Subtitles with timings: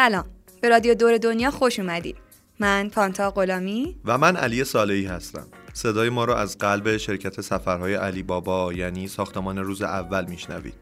[0.00, 0.24] سلام.
[0.60, 2.16] به رادیو دور دنیا خوش اومدید
[2.60, 3.96] من پانتا غلامی.
[4.04, 5.46] و من علی صالحی هستم.
[5.72, 10.74] صدای ما رو از قلب شرکت سفرهای علی بابا یعنی ساختمان روز اول میشنوید.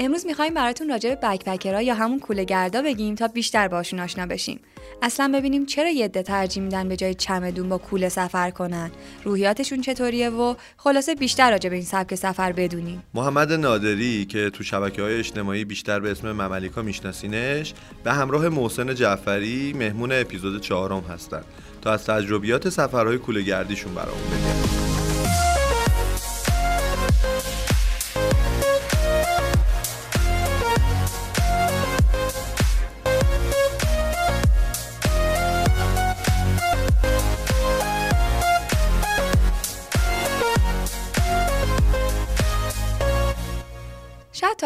[0.00, 4.26] امروز می‌خوایم براتون راجع به بکپکرها یا همون کوله گردا بگیم تا بیشتر باشون آشنا
[4.26, 4.60] بشیم.
[5.02, 8.90] اصلا ببینیم چرا یه عده ترجیح میدن به جای چمدون با کوله سفر کنن.
[9.24, 13.02] روحیاتشون چطوریه و خلاصه بیشتر راجع به این سبک سفر بدونیم.
[13.14, 18.94] محمد نادری که تو شبکه های اجتماعی بیشتر به اسم مملیکا میشناسینش به همراه محسن
[18.94, 21.42] جعفری مهمون اپیزود چهارم هستن
[21.82, 24.87] تا از تجربیات سفرهای کوله گردیشون برامون بگن.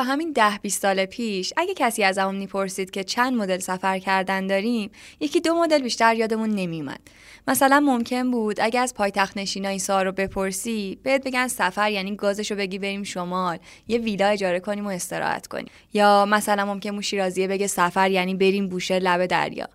[0.02, 4.46] همین ده 20 سال پیش اگه کسی از همون می‌پرسید که چند مدل سفر کردن
[4.46, 7.00] داریم یکی دو مدل بیشتر یادمون نمیومد
[7.48, 12.54] مثلا ممکن بود اگه از پایتخت نشینا این رو بپرسی بهت بگن سفر یعنی گازشو
[12.54, 15.70] بگی بریم شمال یه ویلا اجاره کنیم و استراحت کنیم.
[15.94, 17.16] یا مثلا ممکن موشی
[17.46, 19.68] بگه سفر یعنی بریم بوشه لب دریا.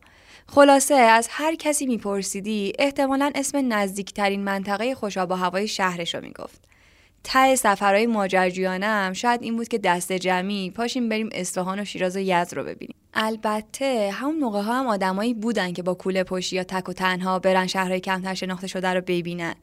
[0.47, 6.76] خلاصه از هر کسی میپرسیدی احتمالا اسم نزدیکترین منطقه خوشاب و هوای شهرش رو می‌گفت.
[7.29, 12.15] ته سفرهای ماجرجویانه هم شاید این بود که دست جمعی پاشیم بریم اصفهان و شیراز
[12.15, 12.95] و یزد رو ببینیم.
[13.13, 17.39] البته همون موقع ها هم آدمایی بودن که با کوله پشتی یا تک و تنها
[17.39, 19.55] برن شهرهای کمتر شناخته شده رو ببینن.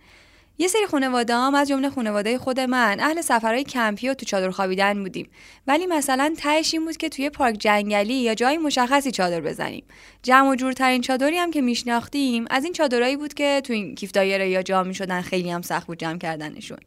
[0.58, 4.50] یه سری خانواده هم از جمله خانواده خود من اهل سفرهای کمپی و تو چادر
[4.50, 5.28] خوابیدن بودیم.
[5.66, 9.84] ولی مثلا تهش این بود که توی پارک جنگلی یا جای مشخصی چادر بزنیم.
[10.22, 14.16] جمع و جورترین چادری هم که میشناختیم از این چادرایی بود که تو این کیف
[14.16, 16.78] یا جا می‌شدن خیلی هم سخت بود جمع کردنشون.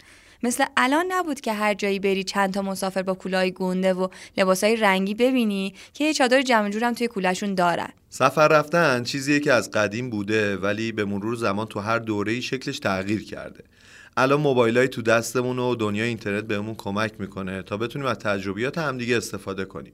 [0.44, 4.08] مثل الان نبود که هر جایی بری چند تا مسافر با کولای گونده و
[4.38, 7.90] لباسای رنگی ببینی که یه چادر جمع جورم توی کولشون دارن.
[8.10, 12.80] سفر رفتن چیزیه که از قدیم بوده ولی به مرور زمان تو هر دوره‌ای شکلش
[12.80, 13.64] تغییر کرده.
[14.18, 19.18] الان موبایلای تو دستمون و دنیای اینترنت بهمون کمک می‌کنه تا بتونیم از تجربیات همدیگه
[19.18, 19.94] استفاده کنیم.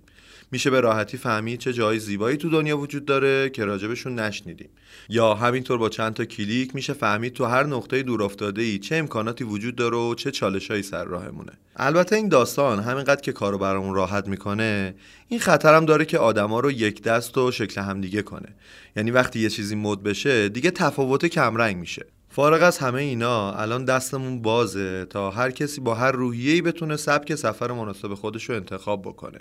[0.53, 4.69] میشه به راحتی فهمید چه جای زیبایی تو دنیا وجود داره که راجبشون نشنیدیم.
[5.09, 8.96] یا همینطور با چند تا کلیک میشه فهمید تو هر نقطه دور افتاده ای چه
[8.96, 11.52] امکاناتی وجود داره و چه چالشایی سر راهمونه.
[11.75, 14.96] البته این داستان همینقدر که کارو برامون راحت می‌کنه
[15.28, 18.50] این خطرم داره که آدما رو یک دست و شکل همدیگه کنه.
[18.96, 22.06] یعنی وقتی یه چیزی مد بشه دیگه تفاوت کمرنگ میشه.
[22.35, 27.35] فارغ از همه اینا الان دستمون بازه تا هر کسی با هر روحیه‌ای بتونه سبک
[27.35, 29.39] سفر مناسب خودش رو انتخاب بکنه.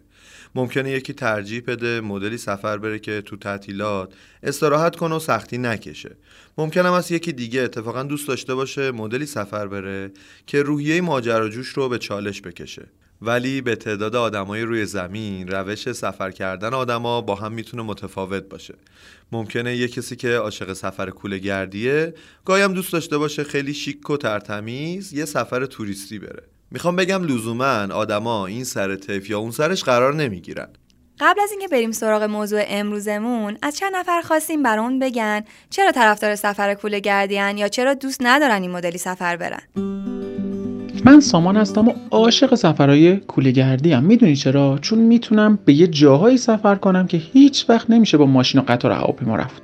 [0.54, 6.16] ممکنه یکی ترجیح بده مدلی سفر بره که تو تعطیلات استراحت کنه و سختی نکشه.
[6.58, 10.10] ممکن هم از یکی دیگه اتفاقا دوست داشته باشه مدلی سفر بره
[10.46, 12.86] که روحیه ماجراجوش رو به چالش بکشه.
[13.24, 18.74] ولی به تعداد آدمای روی زمین روش سفر کردن آدما با هم می‌تونه متفاوت باشه.
[19.32, 24.16] ممکنه یه کسی که عاشق سفر کوله گردیه گایم دوست داشته باشه خیلی شیک و
[24.16, 26.42] ترتمیز یه سفر توریستی بره.
[26.70, 30.68] می‌خوام بگم لزوما آدما این سر تف یا اون سرش قرار نمی‌گیرن.
[31.20, 36.34] قبل از اینکه بریم سراغ موضوع امروزمون از چند نفر خواستیم برامون بگن چرا طرفدار
[36.34, 40.41] سفر کوله گردیان یا چرا دوست ندارن این مدلی سفر برن.
[41.04, 43.20] من سامان هستم و عاشق سفرهای
[43.54, 48.16] گردی هم می‌دونی چرا؟ چون می‌تونم به یه جاهایی سفر کنم که هیچ وقت نمیشه
[48.16, 49.62] با ماشین و قطار هواپیما رفت.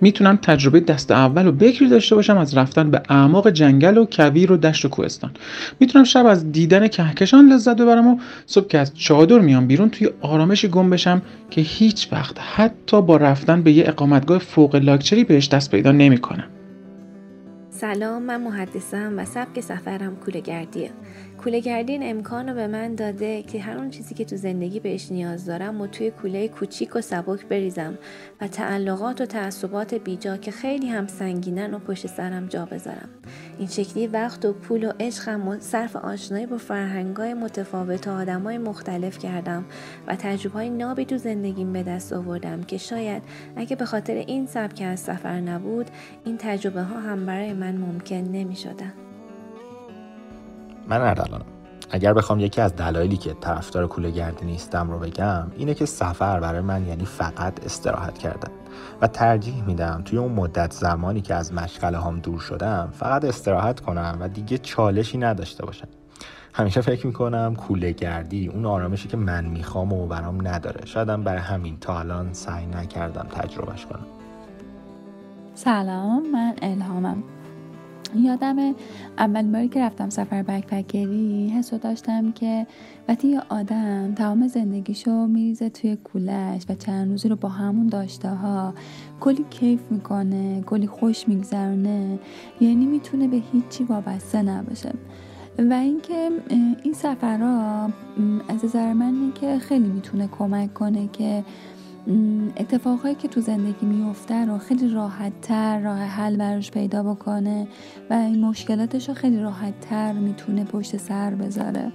[0.00, 4.52] می‌تونم تجربه دست اول و بکری داشته باشم از رفتن به اعماق جنگل و کویر
[4.52, 5.30] و دشت و کوهستان.
[5.80, 10.10] می‌تونم شب از دیدن کهکشان لذت ببرم و صبح که از چادر میام بیرون توی
[10.20, 15.48] آرامشی گم بشم که هیچ وقت حتی با رفتن به یه اقامتگاه فوق لاکچری بهش
[15.48, 16.44] دست پیدا نمی‌کنم.
[17.82, 20.90] سلام من محدثم و سبک سفرم کوله گردیه
[21.44, 24.80] کوله گردی این امکان رو به من داده که هر اون چیزی که تو زندگی
[24.80, 27.98] بهش نیاز دارم و توی کوله کوچیک و سبک بریزم
[28.40, 33.08] و تعلقات و تعصبات بیجا که خیلی هم سنگینن و پشت سرم جا بذارم
[33.58, 38.58] این شکلی وقت و پول و عشقم و صرف آشنایی با فرهنگای متفاوت و آدمای
[38.58, 39.64] مختلف کردم
[40.06, 43.22] و تجربه های نابی تو زندگیم به دست آوردم که شاید
[43.56, 45.86] اگه به خاطر این سبک از سفر نبود
[46.24, 49.11] این تجربه ها هم برای من ممکن نمی شدن.
[50.92, 51.44] من اردلانم
[51.90, 56.40] اگر بخوام یکی از دلایلی که طرفدار کوله گردی نیستم رو بگم اینه که سفر
[56.40, 58.52] برای من یعنی فقط استراحت کردن.
[59.00, 63.80] و ترجیح میدم توی اون مدت زمانی که از مشغله هم دور شدم فقط استراحت
[63.80, 65.88] کنم و دیگه چالشی نداشته باشم.
[66.52, 70.86] همیشه فکر می‌کنم کوله گردی اون آرامشی که من می‌خوام و برام نداره.
[70.86, 74.06] شایدم برای همین تا الان سعی نکردم تجربهش کنم.
[75.54, 77.22] سلام من الهامم.
[78.14, 78.74] یادم
[79.18, 82.66] اول باری که رفتم سفر بکپکری حسو داشتم که
[83.08, 88.28] وقتی یه آدم تمام زندگیشو میریزه توی کولش و چند روزی رو با همون داشته
[88.28, 88.74] ها
[89.20, 92.18] کلی کیف می‌کنه کلی خوش میگذرونه
[92.60, 94.92] یعنی می‌تونه به هیچی وابسته نباشه.
[95.58, 96.30] و اینکه
[96.82, 97.90] این سفرها
[98.48, 101.44] از نظر من که خیلی می‌تونه کمک کنه که
[102.56, 107.68] اتفاقهایی که تو زندگی میفته رو خیلی راحت تر راه حل براش پیدا بکنه
[108.10, 111.92] و این مشکلاتش رو خیلی راحت تر می‌تونه پشت سر بذاره.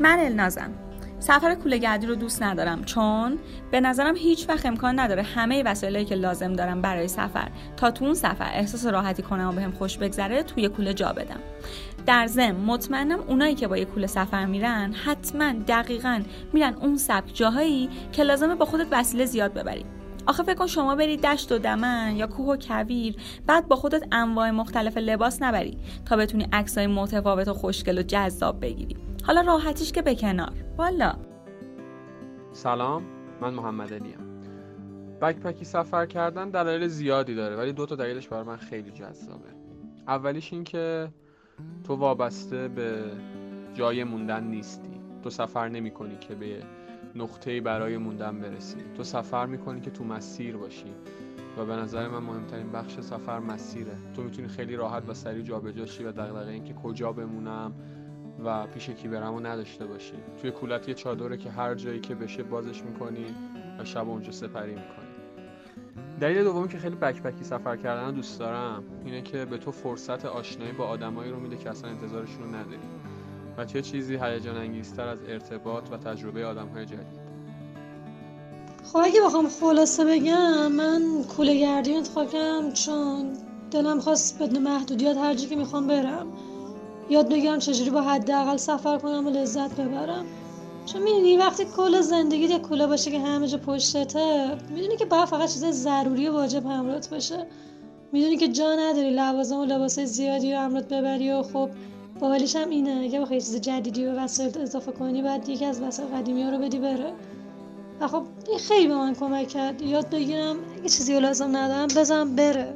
[0.00, 0.70] من النازم.
[1.18, 3.38] سفر گردی رو دوست ندارم چون
[3.70, 8.04] به نظرم هیچ وقت امکان نداره همه وسایلی که لازم دارم برای سفر تا تو
[8.04, 11.40] اون سفر احساس راحتی کنم و بهم خوش بگذره توی کوله جا بدم.
[12.06, 16.22] در ضمن مطمئنم اونایی که با یه کوله سفر میرن حتما دقیقا
[16.52, 19.84] میرن اون سبک جاهایی که لازمه با خودت وسیله زیاد ببری.
[20.26, 23.16] آخه فکر کن شما برید دشت و دمن یا کوه و کویر
[23.46, 28.60] بعد با خودت انواع مختلف لباس نبری تا بتونی عکسای متفاوت و خوشگل و جذاب
[28.60, 28.96] بگیری.
[29.24, 30.52] حالا راحتیش که به کنار.
[30.76, 31.12] والا.
[32.52, 33.02] سلام
[33.40, 34.18] من محمد علیم
[35.22, 39.48] بکپکی سفر کردن دلایل زیادی داره ولی دو تا دلیلش برای من خیلی جذابه.
[40.08, 41.08] اولیش این که
[41.84, 43.04] تو وابسته به
[43.74, 45.00] جای موندن نیستی.
[45.22, 46.62] تو سفر نمی کنی که به
[47.14, 48.78] نقطه برای موندن برسی.
[48.96, 50.94] تو سفر می‌کنی که تو مسیر باشی.
[51.58, 53.96] و به نظر من مهمترین بخش سفر مسیره.
[54.14, 57.72] تو می‌تونی خیلی راحت و سریع جابجا شی و دغدغه اینکه کجا بمونم
[58.44, 60.14] و پیش کی برم و نداشته باشی.
[60.40, 63.26] توی کولت یه چادره که هر جایی که بشه بازش می‌کنی
[63.78, 65.01] و شب اونجا سپری می‌کنی.
[66.22, 70.72] دلیل دومی که خیلی بکپکی سفر کردن دوست دارم اینه که به تو فرصت آشنایی
[70.72, 72.78] با آدمایی رو میده که اصلا انتظارشون رو نداری
[73.58, 77.22] و چه چیزی هیجان انگیزتر از ارتباط و تجربه آدمهای جدید.
[78.84, 81.02] خب اگه بخوام خلاصه بگم من
[81.36, 83.32] کوله گردی انتخاب کردم چون
[83.70, 86.26] دلم خواست بدون محدودیت هر که می‌خوام برم.
[87.10, 90.26] یاد بگیرم چجوری با حداقل سفر کنم و لذت ببرم.
[90.86, 95.24] چون می‌دونی وقتی کل زندگی یه کوله باشه که همه جا پشتته می‌دونی که باید
[95.24, 97.46] فقط چیز ضروری و واجب همراهت باشه.
[98.12, 101.70] می‌دونی که جا نداری لوازم و لباس زیادی رو همراهت ببری و خب
[102.20, 103.00] باحالیش هم اینه.
[103.02, 106.58] اگه بخوای چیز جدیدی به وسایل اضافه کنی بعد یکی از وسایل قدیمی ها رو
[106.58, 107.12] بدی بره.
[108.00, 109.82] و خب این خیلی به من کمک کرد.
[109.82, 112.74] یاد بگیرم اگه چیزی رو لازم ندارم بزنم بره.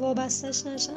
[0.00, 0.92] وابستش نشم.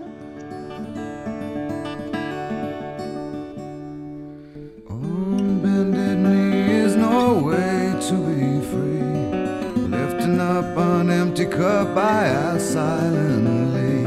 [11.58, 14.06] Cup I ask silently.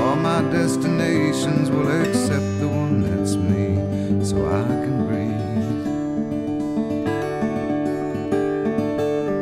[0.00, 5.46] All my destinations will accept the one that's me, so I can breathe.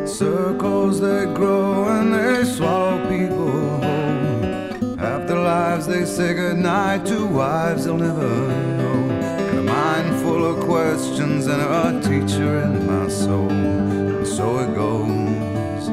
[0.08, 4.98] Circles they grow and they swallow people whole.
[4.98, 8.48] After lives they say goodnight to wives they'll never
[8.78, 9.62] know.
[9.62, 14.13] Mind full of questions and a teacher in my soul.
[14.36, 15.86] So it goes.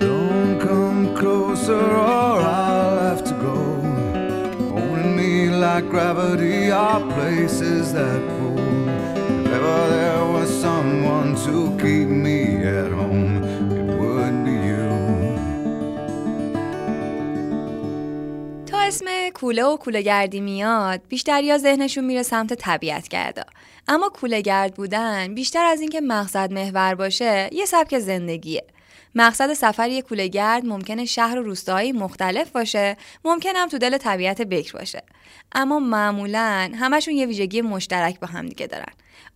[0.00, 3.58] Don't come closer or I'll have to go.
[4.70, 8.58] Holding me like gravity are places that pull.
[9.44, 13.09] If ever there was someone to keep me at home,
[18.90, 23.42] اسم کوله و کوله گردی میاد بیشتر یا ذهنشون میره سمت طبیعت گردا.
[23.88, 28.64] اما کوله گرد بودن بیشتر از اینکه مقصد محور باشه یه سبک زندگیه.
[29.14, 33.98] مقصد سفر یک کوله گرد ممکنه شهر و روستاهای مختلف باشه ممکن هم تو دل
[33.98, 35.02] طبیعت بکر باشه.
[35.52, 38.92] اما معمولا همشون یه ویژگی مشترک با هم دیگه دارن.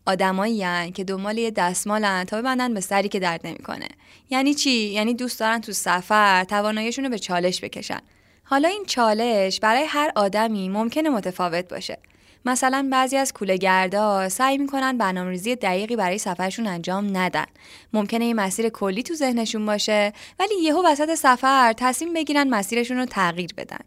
[0.06, 3.88] آدمایی که دنبال یه دستمالن تا ببندن به سری که درد نمی‌کنه.
[4.30, 8.00] یعنی چی؟ یعنی دوست دارن تو سفر تواناییشون رو به چالش بکشن.
[8.44, 11.98] حالا این چالش برای هر آدمی ممکنه متفاوت باشه
[12.46, 17.44] مثلا بعضی از گردا سعی می‌کنن برنامه‌ریزی دقیقی برای سفرشون انجام ندن.
[17.92, 23.04] ممکنه یه مسیر کلی تو ذهنشون باشه ولی یهو وسط سفر تصمیم بگیرن مسیرشون رو
[23.04, 23.78] تغییر بدن.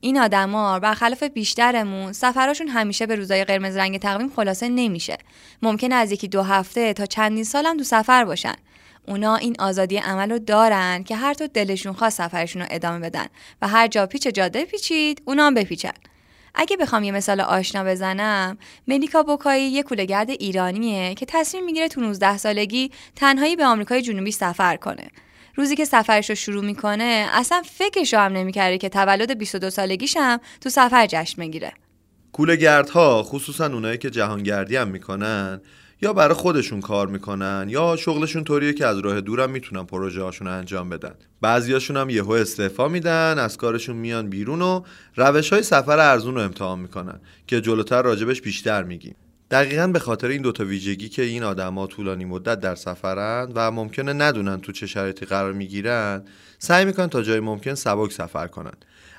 [0.00, 5.18] این آدما برخلاف بیشترمون سفرشون همیشه به روزای قرمز رنگ تقویم خلاصه نمیشه.
[5.62, 8.54] ممکنه از یکی دو هفته تا چندین سالم تو سفر باشن.
[9.08, 13.26] اونا این آزادی عمل رو دارن که هر تو دلشون خواست سفرشون رو ادامه بدن
[13.62, 15.92] و هر جا پیچ جاده پیچید اونا هم بپیچن.
[16.54, 22.00] اگه بخوام یه مثال آشنا بزنم ملیکا بوکایی یه کولهگرد ایرانیه که تصمیم می‌گیره تو
[22.00, 25.10] 19 سالگی تنهایی به آمریکای جنوبی سفر کنه
[25.54, 30.40] روزی که سفرش رو شروع می‌کنه اصلا فکرش هم نمی‌کرده که تولد 22 سالگیش هم
[30.60, 31.72] تو سفر جشن می‌گیره
[32.32, 35.60] کولهگردها خصوصا اونایی که جهانگردی هم می‌کنن
[36.02, 40.48] یا برای خودشون کار می‌کنن یا شغلشون طوریه که از راه دورم می‌تونن پروژه هاشون
[40.48, 41.14] انجام بدن.
[41.40, 44.82] بعضیاشون هم یهو استعفا میدن از کارشون میان بیرون و
[45.16, 49.14] روش های سفر ارزون رو امتحان می‌کنن که جلوتر راجبش بیشتر میگیم.
[49.50, 54.12] دقیقا به خاطر این دوتا ویژگی که این آدما طولانی مدت در سفرند و ممکنه
[54.12, 56.24] ندونن تو چه شرایطی قرار می‌گیرن
[56.58, 58.74] سعی می‌کنن تا جای ممکن سبک سفر کنن.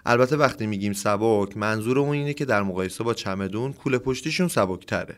[0.05, 5.17] البته وقتی میگیم سبک منظورمون اینه که در مقایسه با چمدون کوله پشتیشون سبک تره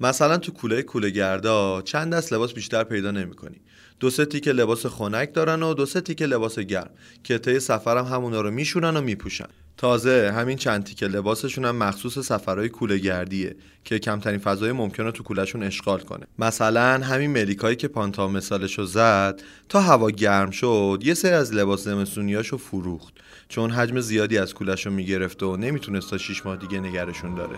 [0.00, 3.60] مثلا تو کوله کوله گردا چند دست لباس بیشتر پیدا نمی‌کنی؟
[4.00, 6.90] دو سه تیکه لباس خنک دارن و دو سه تیکه لباس گرم
[7.24, 9.46] که طی سفرم همونا رو میشونن و میپوشن.
[9.76, 15.22] تازه همین چند تیکه لباسشون هم مخصوص سفرهای کوله گردیه که کمترین فضای ممکنه تو
[15.22, 16.26] کولشون اشغال کنه.
[16.38, 21.84] مثلا همین ملیکایی که پانتا مثالشو زد تا هوا گرم شد یه سری از لباس
[21.84, 23.14] زمستونیاشو فروخت.
[23.48, 27.56] چون حجم زیادی از کولشو می‌گرفت و نمی‌تونست تا 6 ماه دیگه نگرشون داره.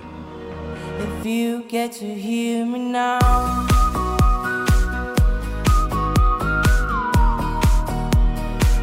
[1.05, 3.19] If you get to hear me now.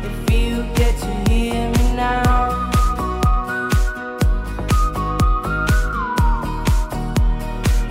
[0.10, 2.40] If you get to hear me now.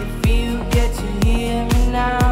[0.04, 2.28] If you get to hear me now.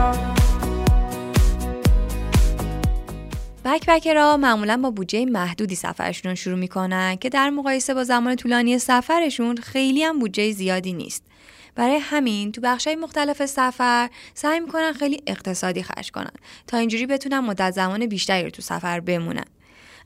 [3.64, 8.78] بکپکرها معمولا با بودجه محدودی سفرشون رو شروع می‌کنن که در مقایسه با زمان طولانی
[8.78, 11.25] سفرشون خیلی هم بودجه زیادی نیست.
[11.76, 16.32] برای همین تو بخشای مختلف سفر سعی می‌کنن خیلی اقتصادی خرج کنن
[16.66, 19.44] تا اینجوری بتونن مدت زمان بیشتری رو تو سفر بمونن.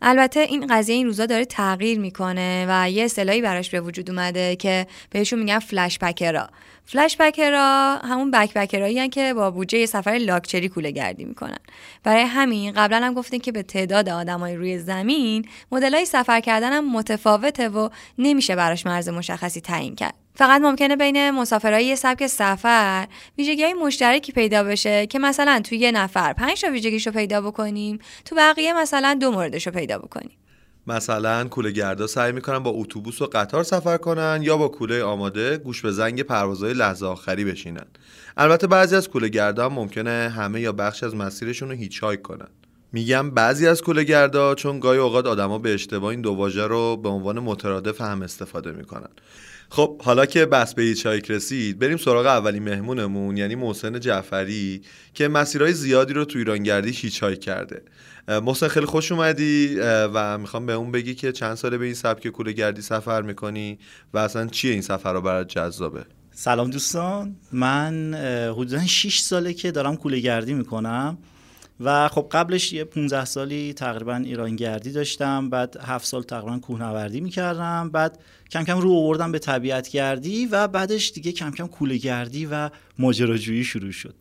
[0.03, 4.57] البته این قضیه این روزا داره تغییر می‌کنه و یه اصطلاحی براش به وجود اومده
[4.57, 6.49] که بهشون میگن فلش پکرا
[6.85, 11.59] فلش پکرا همون بک پکرایی که با بودجه سفر لاکچری کوله گردی می‌کنن.
[12.03, 16.93] برای همین قبلا هم گفتیم که به تعداد آدمای روی زمین مدلای سفر کردن هم
[16.93, 20.20] متفاوته و نمیشه براش مرز مشخصی تعیین کرد.
[20.41, 23.07] فقط ممکنه بین مسافرهای یه سبک سفر
[23.39, 27.41] ویژگی های مشترکی پیدا بشه که مثلا توی یه نفر پنج تا ویژگیش رو پیدا
[27.41, 30.37] بکنیم تو بقیه مثلا دو موردش رو پیدا بکنیم.
[30.87, 35.57] مثلا کوله گردا سعی می‌کنن با اتوبوس و قطار سفر کنن یا با کوله آماده
[35.57, 37.87] گوش به زنگ پروازهای لحظه آخری بشینن.
[38.37, 42.49] البته بعضی از کوله گردا ممکنه همه یا بخش از مسیرشون رو هیچ کنن.
[42.93, 46.97] میگم بعضی از کوله گردا چون گاهی اوقات آدما به اشتباه این دو واژه رو
[46.97, 49.11] به عنوان مترادف هم استفاده می‌کنن.
[49.73, 54.83] خب حالا که بس به چایک رسید بریم سراغ اولین مهمونمون یعنی محسن جعفری
[55.15, 57.83] که مسیرهای زیادی رو تو ایرانگردی هیچ کرده.
[58.29, 62.29] محسن خیلی خوش اومدی و می‌خوام به اون بگی که چند ساله به این سبک
[62.29, 63.79] کوله گردی سفر می‌کنی
[64.15, 67.37] و اصلا چیه این سفر رو برات جذابه؟ سلام دوستان.
[67.53, 68.15] من
[68.53, 71.19] حدودا 6 ساله که دارم کوله گردی می‌کنم.
[71.81, 77.91] و خب قبلش یه 15 سالی تقریبا ایرانگردی داشتم بعد 7 سال تقریبا کوهنوردی می‌کردم
[77.91, 78.19] بعد
[78.51, 82.71] کم کم رو آوردم به طبیعت گردی و بعدش دیگه کم کم کوله گردی و
[82.99, 84.15] ماجراجویی شروع شد.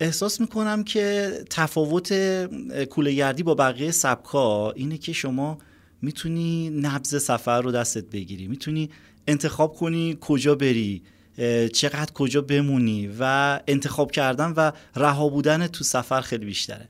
[0.00, 2.12] احساس می‌کنم که تفاوت
[2.84, 5.58] کوله گردی با بقیه سبکا اینه که شما
[6.02, 8.90] می‌تونی نبز سفر رو دستت بگیری می‌تونی
[9.26, 11.02] انتخاب کنی کجا بری
[11.72, 16.88] چقدر کجا بمونی و انتخاب کردن و رها بودن تو سفر خیلی بیشتره.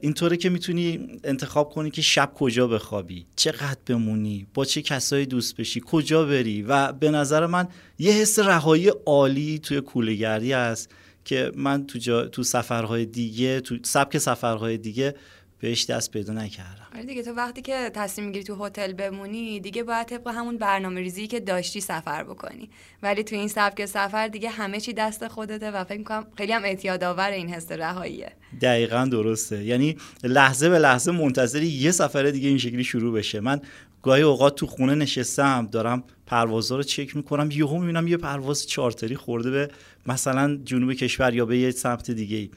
[0.00, 5.56] اینطوره که می‌تونی انتخاب کنی که شب کجا بخوابی چقدر بمونی با چه کسایی دوست
[5.56, 10.90] بشی کجا بری و به نظر من یه حس رهایی عالی توی کولهگردی هست
[11.24, 15.14] که من تو, جا، تو سفرهای دیگه تو سبک سفرهای دیگه
[15.60, 16.86] بهش دست پیدا نکردم.
[16.94, 21.00] آره دیگه تو وقتی که تصمیم می‌گیری تو هتل بمونی دیگه باید طبق همون برنامه
[21.00, 22.70] ریزی که داشتی سفر بکنی.
[23.02, 26.64] ولی تو این سبک سفر دیگه همه چی دست خودته و فکر می‌کنم خیلی هم
[26.64, 28.32] اعتیاد آور این حس رهاییه.
[28.62, 29.64] دقیقا درسته.
[29.64, 33.40] یعنی لحظه به لحظه منتظری یه سفر دیگه این شکلی شروع بشه.
[33.40, 33.60] من
[34.02, 39.16] گاهی اوقات تو خونه نشستم دارم پروازها رو چک می‌کنم یهو می‌بینم یه پرواز چارتری
[39.16, 39.68] خورده به
[40.06, 42.50] مثلا جنوب کشور یا به یه سمت دیگه ای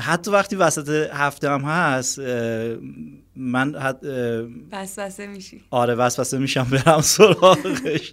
[0.00, 2.18] حتی وقتی وسط هفته هم هست
[3.36, 3.96] من حت...
[4.72, 5.62] وسوسه میشی.
[5.70, 8.12] آره وسوسه میشم برم سراغش.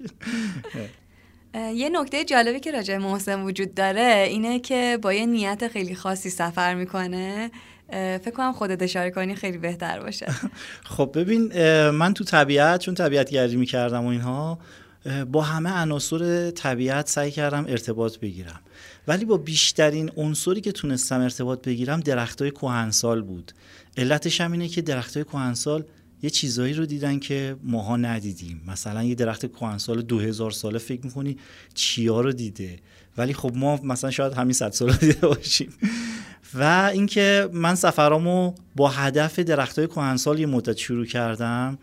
[1.74, 6.30] یه نکته جالبی که راجع محسن وجود داره اینه که با یه نیت خیلی خاصی
[6.30, 7.52] سفر می‌کنه.
[7.92, 10.25] فکر کنم خودت اشاره کنی خیلی بهتر باشه.
[10.98, 11.50] خب ببین
[11.90, 14.60] من تو طبیعت چون طبیعت گردی می‌کردم و اینها
[15.32, 18.60] با همه عناصر طبیعت سعی کردم ارتباط بگیرم.
[19.08, 23.52] ولی با بیشترین عنصری که تونستم ارتباط بگیرم درختای کهنسال بود.
[23.98, 25.84] علتش هم اینه که درختای کهنسال
[26.24, 28.62] یه چیزایی رو دیدن که ماها ندیدیم.
[28.68, 31.38] مثلا یه درخت کهنسال 2000 ساله فکر می‌کنی
[31.74, 32.80] چیا رو دیده.
[33.18, 35.74] ولی خب ما مثلا شاید همین صد سال دیده باشیم.
[36.54, 41.78] و اینکه من سفرامو با هدف درختای کهنسال یه مدت شروع کردم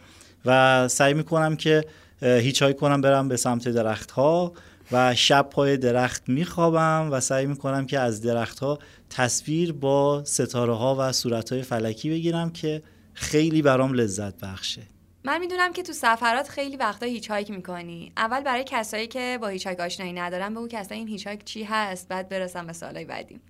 [0.45, 1.85] و سعی می‌کنم که
[2.23, 4.53] hitch کنم برم به سمت درختها
[4.93, 8.79] و شب پای درخت میخوابم و سعی می‌کنم که از درختها
[9.11, 12.83] تصویر با ستاره ها و صورت های فلکی بگیرم که
[13.15, 14.83] خیلی برام لذت بخشه.
[15.25, 18.13] من می‌دونم که تو سفرات خیلی وقتا hitchhike می‌کنی.
[18.17, 22.09] اول برای کسایی که با hitchhike آشنایی ندارن به اون کسایی این hitchhike چی هست
[22.09, 23.41] بعد برسم به سوالای بعدی.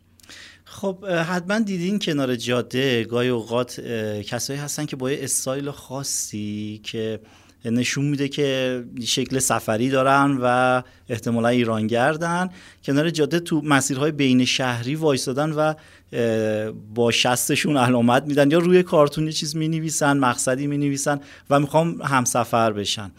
[0.65, 3.81] خب حتما دیدین کنار جاده گاهی اوقات
[4.21, 7.21] کسایی هستن که با استایل خاصی که
[7.64, 12.50] نشون میده که شکل سفری دارن و احتمالا ایرانگردن.
[12.85, 15.75] کنار جاده تو مسیرهای بین شهری وایستادن و
[16.95, 22.73] با شستشون علامت میدن یا روی کارتون یه چیز می‌نویسن مقصدی می‌نویسن و می‌خوام همسفر
[22.73, 23.11] بشن.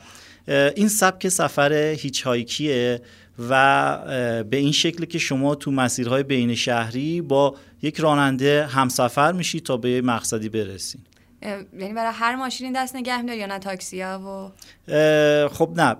[0.75, 3.01] این سبک سفر هیچ هایکیه
[3.49, 9.63] و به این شکل که شما تو مسیرهای بین شهری با یک راننده همسفر میشید
[9.63, 11.10] تا به مقصدی برسید
[11.41, 15.95] یعنی برای هر ماشینی دست نگه میدار یا نه تاکسی ها و خب نه.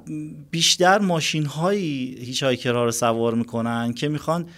[0.52, 4.50] بیشتر ماشین هایی هیچ هایکرها رو سوار می‌کنن که می‌خوان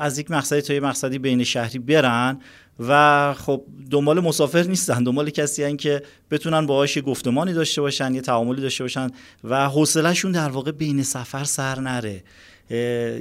[0.00, 2.40] از یک مقصدی تا یک مقصدی بین شهری برن
[2.80, 5.04] و خب دنبال مسافر نیستن.
[5.04, 9.10] دنبال کسی هن که بتونن باهاش یه گفتمانی داشته باشن یه تعاملی داشته باشن
[9.44, 12.24] و حوصلهشون در واقع بین سفر سر نره.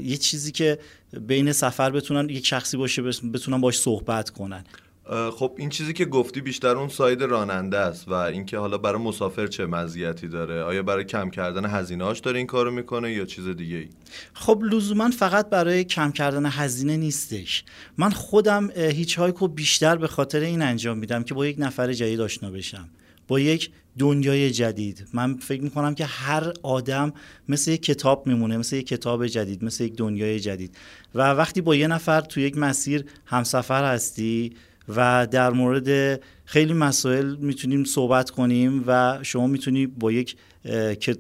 [0.04, 0.80] یه چیزی که
[1.28, 3.02] بین سفر بتونن یک شخصی باشه
[3.34, 4.64] بتونن باش صحبت کنن.
[5.10, 9.48] خب این چیزی که گفتی بیشتر اون ساید راننده است و اینکه حالا برای مسافر
[9.48, 13.76] چه مزیتی داره؟ آیا برای کم کردن هزینه‌اش داره این کارو می‌کنه یا چیز دیگه
[13.76, 13.90] ای
[14.34, 17.64] خب لزوما فقط برای کم کردن هزینه نیستش.
[17.98, 22.22] من خودم هیچ هایکو بیشتر به خاطر این انجام میدم که با یک نفر جدید
[22.22, 22.90] آشنا بشم.
[23.28, 25.08] با یک دنیای جدید.
[25.14, 27.14] من فکر می‌کنم که هر آدم
[27.50, 30.78] مثل یک کتاب میمونه مثل یک کتاب جدید مثل یک دنیای جدید.
[31.16, 34.56] و وقتی با یه نفر تو یک مسیر همسفر هستی
[34.89, 40.36] و در مورد خیلی مسائل می‌تونیم صحبت کنیم و شما می‌تونی با یک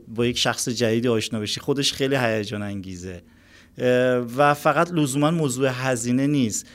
[0.07, 1.59] با یک شخص جدیدی آشنا بشی.
[1.59, 3.21] خودش خیلی هیجان انگیزه.
[4.37, 6.67] و فقط لزوما موضوع هزینه نیست.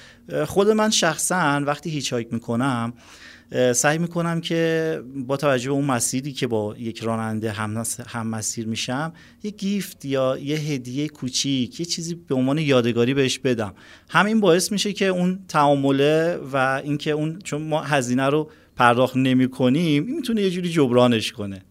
[0.47, 2.93] خود من شخصا وقتی هیچ هایک می‌کنم
[3.75, 8.67] سعی می‌کنم که با توجه به اون مسیری که با یک راننده هم, هم مسیر
[8.67, 13.75] میشم یه گیفت یا یه هدیه کوچیک یه چیزی به عنوان یادگاری بهش بدم.
[14.09, 19.49] همین باعث میشه که اون تعامله و اینکه اون چون ما هزینه رو پرداخت نمی
[19.49, 21.63] کنیم این می‌تونه یه جوری جبرانش کنه.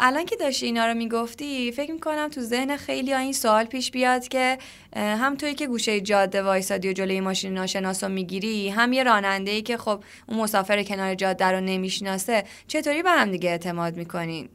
[0.00, 3.90] الان که داشتی اینا رو می‌گفتی فکر می‌کنم تو ذهن خیلی ها این سوال پیش
[3.90, 4.58] بیاد که
[4.96, 9.50] هم توی که گوشه جاده وایسادی و جلوی ماشین ناشناس رو می‌گیری هم یه راننده
[9.50, 14.48] ای که خب اون مسافر کنار جاده رو نمی‌شناسه چطوری به هم دیگه اعتماد می‌کنین؟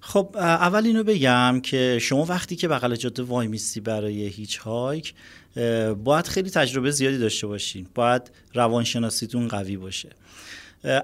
[0.00, 5.14] خب اول اینو بگم که شما وقتی که بغل جاده وای میستی برای هیچ هایک
[6.04, 7.86] باید خیلی تجربه زیادی داشته باشین.
[7.94, 10.10] باید روانشناسیتون قوی باشه.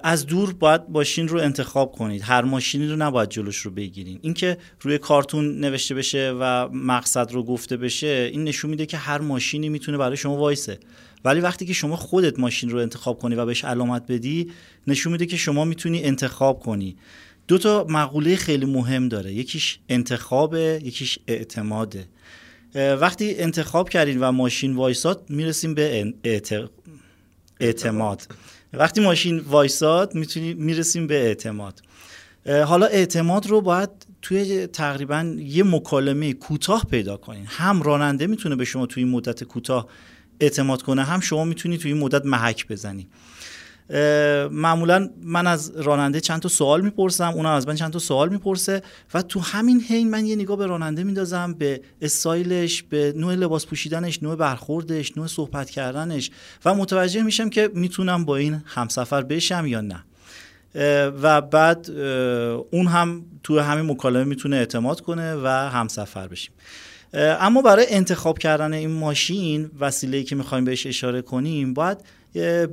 [0.03, 2.21] از دور باید ماشین رو انتخاب کنید.
[2.21, 4.19] هر ماشینی رو نباید جلوش رو بگیرین.
[4.21, 9.21] اینکه روی کارتون نوشته بشه و مقصد رو گفته بشه این نشون میده که هر
[9.21, 10.79] ماشینی می‌تونه برای شما وایسه.
[11.25, 14.51] ولی وقتی که شما خودت ماشین رو انتخاب کنی و بهش علامت بدی
[14.87, 16.95] نشون میده که شما می‌تونی انتخاب کنی.
[17.47, 19.33] دو تا مقوله خیلی مهم داره.
[19.33, 22.05] یکیش انتخابه یکیش اعتماده.
[22.75, 26.13] وقتی انتخاب کردین و ماشین وایساد می‌رسیم به
[27.59, 28.27] اعتماد.
[28.77, 31.81] وقتی ماشین وایساد می‌تونی می‌رسیم به اعتماد.
[32.65, 33.89] حالا اعتماد رو باید
[34.21, 37.45] توی تقریبا یه مکالمه کوتاه پیدا کنین.
[37.47, 39.87] هم راننده می‌تونه به شما توی مدت کوتاه
[40.39, 43.07] اعتماد کنه هم شما می‌تونی توی مدت محک بزنی.
[44.51, 48.81] معمولا من از راننده چند تا سوال می‌پرسم اونم از من چند تا سوال می‌پرسه
[49.13, 53.65] و تو همین حین من یه نگاه به راننده میندازم به استایلش به نوع لباس
[53.65, 56.31] پوشیدنش نوع برخوردش نوع صحبت کردنش
[56.65, 60.03] و متوجه میشم که می‌تونم با این همسفر بشم یا نه.
[61.21, 61.89] و بعد
[62.71, 66.51] اون هم تو همین مکالمه می‌تونه اعتماد کنه و همسفر بشیم.
[67.13, 71.97] اما برای انتخاب کردن این ماشین وسیله‌ای که می‌خوایم بهش اشاره کنیم باید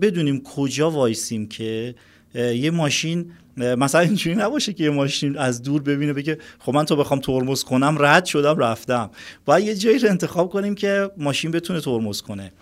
[0.01, 1.95] بدونیم کجا وایسیم که
[2.35, 6.97] یه ماشین مثلا اینجوری نباشه که یه ماشین از دور ببینه بگه خب من تو
[6.97, 9.11] بخوام ترمز کنم رد شدم رفتم.
[9.45, 12.53] باید یه جایی رو انتخاب کنیم که ماشین بتونه ترمز کنه.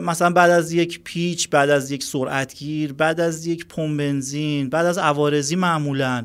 [0.00, 4.86] مثلا بعد از یک پیچ بعد از یک سرعتگیر بعد از یک پمپ بنزین بعد
[4.86, 6.24] از عوارضی معمولا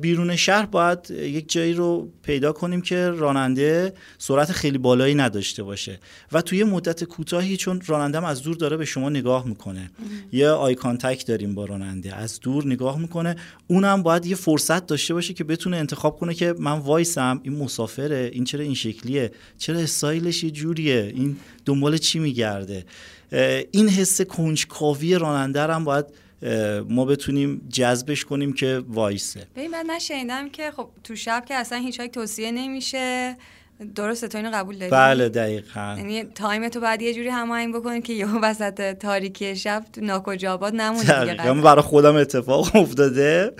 [0.00, 5.98] بیرون شهر باید یک جایی رو پیدا کنیم که راننده سرعت خیلی بالایی نداشته باشه.
[6.32, 9.90] و توی مدت کوتاهی چون راننده از دور داره به شما نگاه می‌کنه.
[10.32, 12.14] یه eye contact داریم با راننده.
[12.14, 13.36] از دور نگاه می‌کنه.
[13.66, 18.30] اونم باید یه فرصت داشته باشه که بتونه انتخاب کنه که من وایسم این مسافره
[18.32, 22.84] این چرا این شکلیه چرا استایلش یه جوریه این دنبال چی میگرده.
[23.70, 26.06] این حس کنجکاوی راننده هم باید
[26.88, 29.46] ما بتونیم جذبش کنیم که وایسه.
[29.56, 33.36] ببین من شنیدم که خب تو شب که اصلا هیچ توصیه نمیشه.
[33.94, 35.94] درسته تو اینو قبول داری؟ بله دقیقا.
[35.98, 40.74] یعنی تایم تو بعد یه جوری هماهنگ بکنی که یهو وسط تاریکی شب تو ناکجابات
[40.74, 43.52] نمونی دیگه برای خودم اتفاق افتاده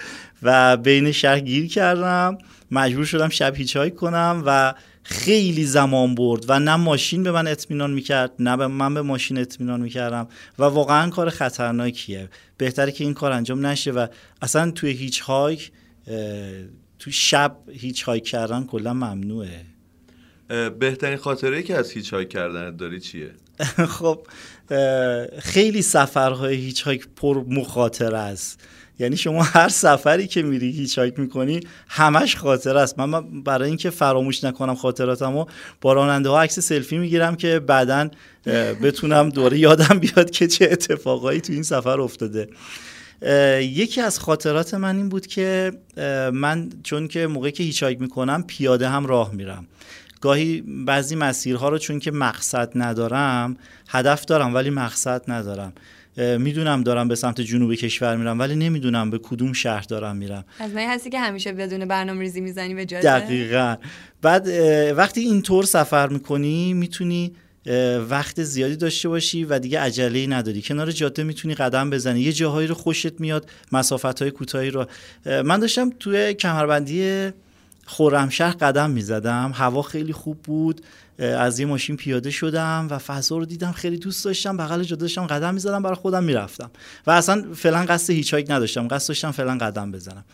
[0.42, 2.38] و بین شهر گیر کردم.
[2.70, 7.90] مجبور شدم شب هیچ کنم و خیلی زمان برد و نه ماشین به من اطمینان
[7.90, 12.28] می‌کرد نه به من به ماشین اطمینان می‌کردم و واقعا کار خطرناکیه.
[12.56, 14.06] بهتره که این کار انجام نشه و
[14.42, 15.72] اصلا توی hitchhike
[16.98, 19.60] تو شب hitchhike کردن کلا ممنوعه.
[20.78, 23.30] بهترین خاطره که از hitchhike کردن داری چیه؟
[23.96, 24.26] خب
[25.38, 28.60] خیلی سفرهای hitchhike پر مخاطره است.
[29.02, 32.98] یعنی شما هر سفری که میری hitchhike می‌کنی همش خاطره است.
[32.98, 35.46] من برای اینکه فراموش نکنم خاطراتمو
[35.80, 38.08] با راننده ها عکس سلفی می‌گیرم که بعدا
[38.82, 42.48] بتونم دوره یادم بیاد که چه اتفاقایی تو این سفر افتاده.
[43.60, 45.72] یکی از خاطرات من این بود که
[46.32, 49.66] من چون که موقعی که هیچ هایک می‌کنم پیاده هم راه میرم.
[50.20, 53.56] گاهی بعضی مسیرها رو چون که مقصد ندارم
[53.88, 55.72] هدف دارم ولی مقصد ندارم.
[56.16, 60.44] می‌دونم دارم به سمت جنوب کشور میرم ولی نمی‌دونم به کدوم شهر دارم میرم.
[60.58, 63.76] از من هستی که همیشه بدون برنامه ریزی می‌زنی به جاده؟ دقیقا.
[64.22, 64.48] بعد
[64.96, 67.32] وقتی اینطور سفر می‌کنی می‌تونی
[68.10, 70.62] وقت زیادی داشته باشی و دیگه عجله نداری.
[70.62, 72.20] کنار جاده می‌تونی قدم بزنی.
[72.20, 74.86] یه جاهایی رو خوشت میاد مسافت های کوتاهی رو.
[75.26, 77.30] من داشتم توی کمربندی
[77.86, 79.52] خورمشهر قدم می‌زدم.
[79.54, 80.80] هوا خیلی خوب بود.
[81.18, 83.72] از یه ماشین پیاده شدم و فضا رو دیدم.
[83.72, 84.56] خیلی دوست داشتم.
[84.56, 85.26] بغل جاده داشتم.
[85.26, 85.82] قدم می‌زدم.
[85.82, 86.70] برای خودم می‌رفتم.
[87.06, 88.88] و اصلا فعلا قصد هیچ نداشتم.
[88.88, 90.24] قصد داشتم فعلا قدم بزنم.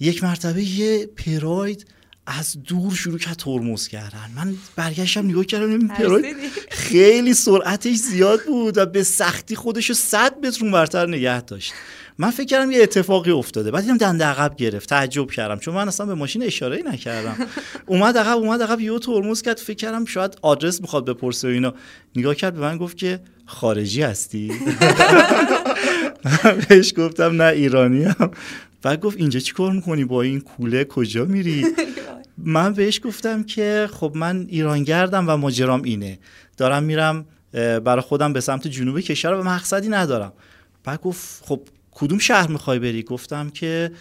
[0.00, 1.86] یک مرتبه یه پراید
[2.26, 4.30] از دور شروع کرد ترمز کردن.
[4.36, 5.70] من برگشتم نگاه کردم.
[5.70, 6.36] این پراید
[6.70, 11.72] خیلی سرعتش زیاد بود و به سختی خودش رو صد متر اونورتر نگه داشت.
[12.18, 13.70] من فکر کردم یه اتفاقی افتاده.
[13.70, 14.88] بعد دیدم دنده عقب گرفت.
[14.88, 15.58] تعجب کردم.
[15.58, 17.36] چون من اصلا به ماشین اشاره نکردم.
[17.86, 19.58] اومد عقب اومد عقب یهو ترمز کرد.
[19.58, 21.74] فکر کردم شاید آدرس می‌خواد بپرسه و اینا.
[22.16, 24.52] نگاه کرد به من گفت که خارجی هستی؟
[26.68, 28.30] بهش گفتم نه ایرانی هم.
[28.82, 31.66] بعد گفت اینجا چی کار می‌کنی؟ با این کوله کجا میری؟
[32.38, 36.18] من بهش گفتم که خب من ایرانگردم و ماجرام اینه.
[36.56, 40.32] دارم میرم برای خودم به سمت جنوب کشور و مقصدی ندارم.
[40.84, 41.60] بعد گفت خب
[41.98, 43.92] کدوم شهر می‌خوای بری؟ گفتم که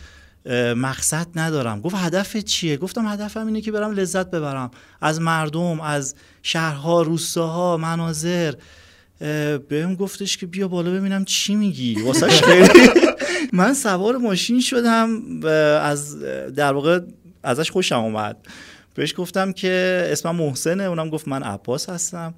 [0.75, 1.81] مقصد ندارم.
[1.81, 4.71] گفت هدف چیه؟ گفتم هدفم اینه که برم لذت ببرم.
[5.01, 8.53] از مردم از شهرها روستاها مناظر.
[9.69, 12.01] بهم گفتش که بیا بالا ببینم چی میگی.
[12.01, 12.89] واسه خیلی
[13.53, 15.39] من سوار ماشین شدم
[15.81, 16.19] از
[16.55, 16.99] در واقع
[17.43, 18.37] ازش خوشم اومد.
[18.95, 20.83] بهش گفتم که اسمم محسنه.
[20.83, 22.33] اونم گفت من عباس هستم.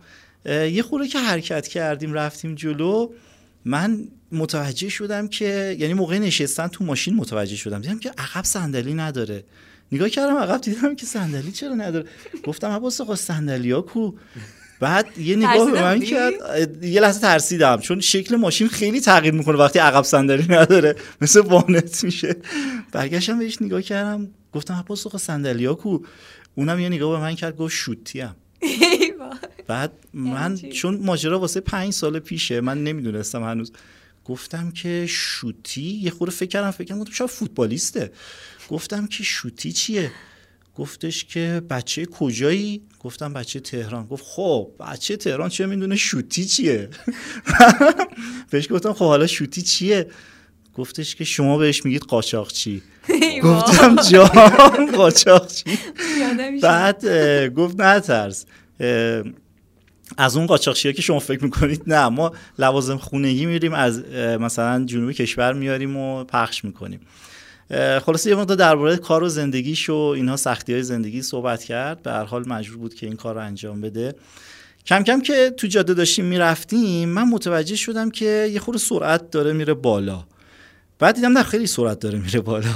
[0.46, 3.10] یه خوره که حرکت کردیم رفتیم جلو.
[3.66, 7.82] من متوجه شدم که یعنی موقع نشستن تو ماشین متوجه شدم.
[7.82, 9.44] دیدم که عقب صندلی نداره.
[9.92, 12.06] نگاه کردم عقب دیدم که صندلی چرا نداره؟
[12.44, 14.14] گفتم عباس آقا صندلی ها کو؟
[14.80, 16.34] بعد یه نگاه به من کرد.
[16.84, 20.96] یه لحظه ترسیدم چون شکل ماشین خیلی تغییر می‌کنه وقتی عقب صندلی نداره.
[21.22, 22.36] مثل وانت میشه.
[22.92, 24.28] برگشتم بهش نگاه کردم.
[24.54, 26.00] گفتم عباس آقا صندلی ها کو؟
[26.56, 28.36] اونم یه نگاه به من کرد گفت شوتی هم
[29.68, 33.72] بعد من چون ماجرا واسه پنج سال پیشه من نمی‌دونستم هنوز
[34.28, 38.12] گفتم که شوتی یه خورده فکر کردم فکر کردم شاید فوتبالیسته.
[38.70, 40.12] گفتم که شوتی چیه؟
[40.76, 44.06] گفتش که بچه کجایی؟ گفتم بچه تهران.
[44.06, 46.90] گفت خب بچه تهران چه می‌دونه شوتی چیه؟
[48.52, 50.08] بهش گفتم خب حالا شوتی چیه؟
[50.76, 52.82] گفتش که شما بهش میگید قاچاقچی
[53.44, 55.80] گفتم جان قاچاقچی
[56.62, 57.06] بعد
[57.48, 58.46] گفت نه ترس
[60.18, 64.04] از اون قاچاقچی که شما فکر می‌کنید نه ما لوازم خونگی میریم از
[64.40, 67.00] مثلا جنوبی کشور میاریم و پخش می‌کنیم.
[68.06, 72.04] خلاصه یه مقدار درباره کار و زندگیش و اینها سختی های زندگی صحبت کرد.
[72.04, 74.16] به هر حال مجبور بود که این کار رو انجام بده.
[74.86, 79.54] کم کم که تو جاده داشتیم می‌رفتیم من متوجه شدم که یه خورده سرعت داره
[79.54, 80.24] میره بالا.
[81.00, 82.70] بعد دیدم نه خیلی سرعت داره میره بالا.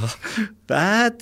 [0.67, 1.17] بعد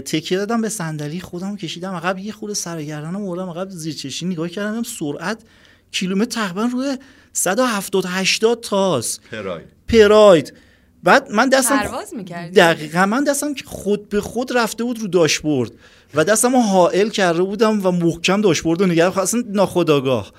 [0.00, 4.26] تکیه دادم به صندلی خودم کشیدم عقب یه خورده سر گردنم آوردم عقب زیر چشی
[4.26, 5.42] نگاه کردم سرعت
[5.90, 6.98] کیلومتر تقریبا روی
[7.32, 9.66] 170 80 تاست پراید.
[9.88, 10.54] پراید.
[11.02, 12.14] بعد من دستم پرواز
[12.56, 15.72] دقیقا من دستم که خود به خود رفته بود رو داشبورد
[16.14, 20.32] و دستم حائل کرده بودم و محکم داشبورد رو نگرم اصلا ناخداگاه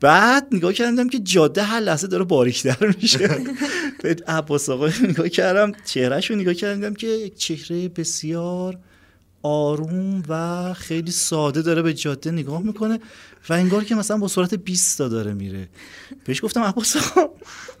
[0.00, 3.28] بعد نگاه کردم که جاده هر لحظه داره باریکتر میشه.
[4.02, 8.78] به عباس آقا نگاه کردم چهرهش رو نگاه کردم که یک چهره بسیار
[9.42, 13.00] آروم و خیلی ساده داره به جاده نگاه می‌کنه
[13.48, 15.68] و انگار که مثلا با سرعت 20 تا داره میره.
[16.24, 17.30] بهش گفتم عباس آقا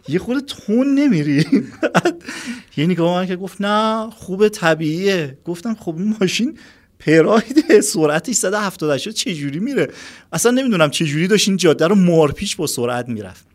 [0.08, 1.46] یه خورده تون نمیری.
[2.76, 5.38] یه نگاه من که گفت نه خوب طبیعیه.
[5.44, 6.58] گفتم خب این ماشین
[7.06, 9.90] پراید سرعتش 178 چه جوری میره؟
[10.32, 13.46] اصلا نمی‌دونم چه جوری داشت این جاده رو مارپیچ با سرعت می‌رفت.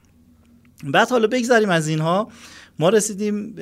[0.83, 2.31] بعد حالا بگذریم از اینها.
[2.79, 3.53] ما رسیدیم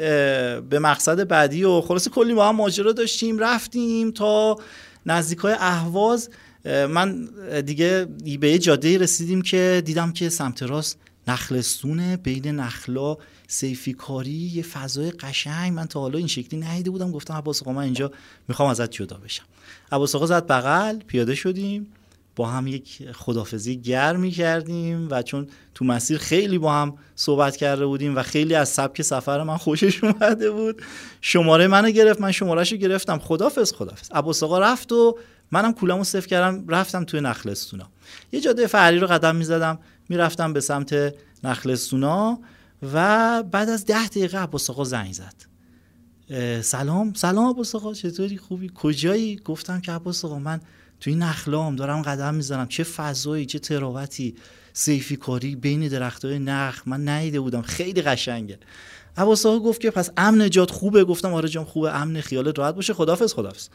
[0.69, 4.57] به مقصد بعدی و خلاص کلی ما هم ماجرا داشتیم رفتیم تا
[5.05, 6.29] نزدیک های اهواز
[6.65, 7.29] من
[7.65, 8.07] دیگه
[8.39, 10.97] به جاده رسیدیم که دیدم که سمت راست
[11.27, 15.73] نخلستونه بین نخلا سیفی کاری یه فضای قشنگ.
[15.73, 17.11] من تا حالا این شکلی ندیده بودم.
[17.11, 18.11] گفتم عباس من اینجا
[18.47, 19.43] می‌خوام ازت جدا بشم.
[19.91, 21.93] عباس آقا زد بغل پیاده شدیم.
[22.35, 27.85] با هم یک خدافزی گرمی کردیم و چون تو مسیر خیلی با هم صحبت کرده
[27.85, 30.81] بودیم و خیلی از سبک سفر من خوشش اومده بود
[31.21, 33.19] شماره منو گرفت من شمارهشو گرفتم.
[33.19, 34.11] خدافز خدافز.
[34.11, 35.17] عباس آقا رفت و
[35.51, 37.89] منم کولمو صفر کردم رفتم توی نخلستونا.
[38.31, 39.79] یه جاده فرعی رو قدم می‌زدم
[40.09, 42.39] می‌رفتم به سمت نخلستونا
[42.93, 45.48] و بعد از ده دقیقه عباس آقا زنگ زد.
[46.61, 47.13] سلام.
[47.13, 50.61] سلام عباس آقا چطوری؟ خوبی؟ کجایی؟ گفتم که عباس آقا من
[50.99, 52.67] توی نخلام دارم قدم می‌زنم.
[52.67, 54.35] چه فضایی چه تراوتی
[54.73, 56.81] سیفی کاری بین درختای نخ.
[56.85, 57.61] من نیده بودم.
[57.61, 58.59] خیلی قشنگه.
[59.17, 61.95] عباس آقا گفت که پس امن جات خوبه؟ گفتم آره جام خوبه.
[61.95, 62.93] امن خیالت راحت باشه.
[62.93, 63.67] خدافظ خدافظ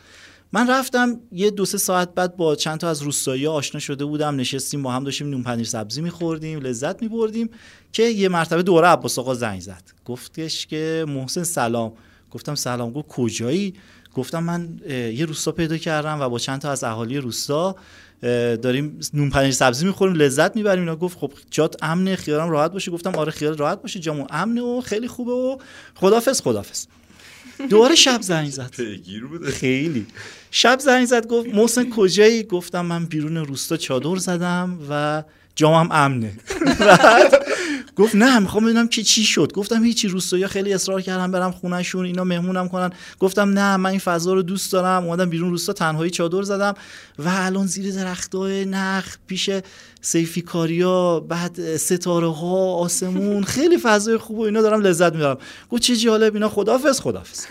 [0.53, 4.37] من رفتم یه دو سه ساعت بعد با چند تا از روستایی آشنا شده بودم.
[4.37, 7.51] نشستیم با هم داشتیم نون پنیر سبزی میخوردیم لذت میبردیم
[7.93, 9.83] که یه مرتبه دوره عباس آقا زنگ زد.
[10.05, 11.93] گفتش که محسن سلام.
[12.35, 13.75] گفتم سلام گفت کجایی؟
[14.15, 14.69] گفتم من
[15.15, 17.77] یه روستا پیدا کردم و با چند تا از اهالی روستا
[18.63, 20.81] داریم نون پنیر سبزی می‌خوریم لذت می‌بریم.
[20.81, 22.91] اینا گفت خب جات امنه خیالم راحت باشه.
[22.91, 25.59] گفتم آره خیال راحت باشه جامو امنه و خیلی خوبه و
[25.95, 26.87] خدافظ خدافظ.
[27.71, 28.75] دوباره شب زنگ زد.
[29.31, 29.51] بوده.
[29.51, 30.07] خیلی.
[30.51, 35.23] شب زنگ زد گفت محسن کجایی؟ گفتم من بیرون روستا چادر زدم و
[35.57, 36.33] جامم امنه.
[37.97, 39.53] گفت نه می‌خوام ببینم که چی شد.
[39.53, 42.91] گفتم هیچی روستایا خیلی اصرار کردم برم خونهشون اینا مهمونم کنن.
[43.19, 45.05] گفتم نه من این فضا رو دوست دارم.
[45.05, 46.75] اومدم بیرون روستا تنهایی چادر زدم.
[47.19, 49.51] و الان زیر درختای نخ پیش
[50.07, 55.39] سیفی کاریا بعد ستاره ها آسمون خیلی فضای خوب و اینا دارم لذت می‌برم.
[55.71, 57.47] گفت چه جالب اینا خدافظ خدافظ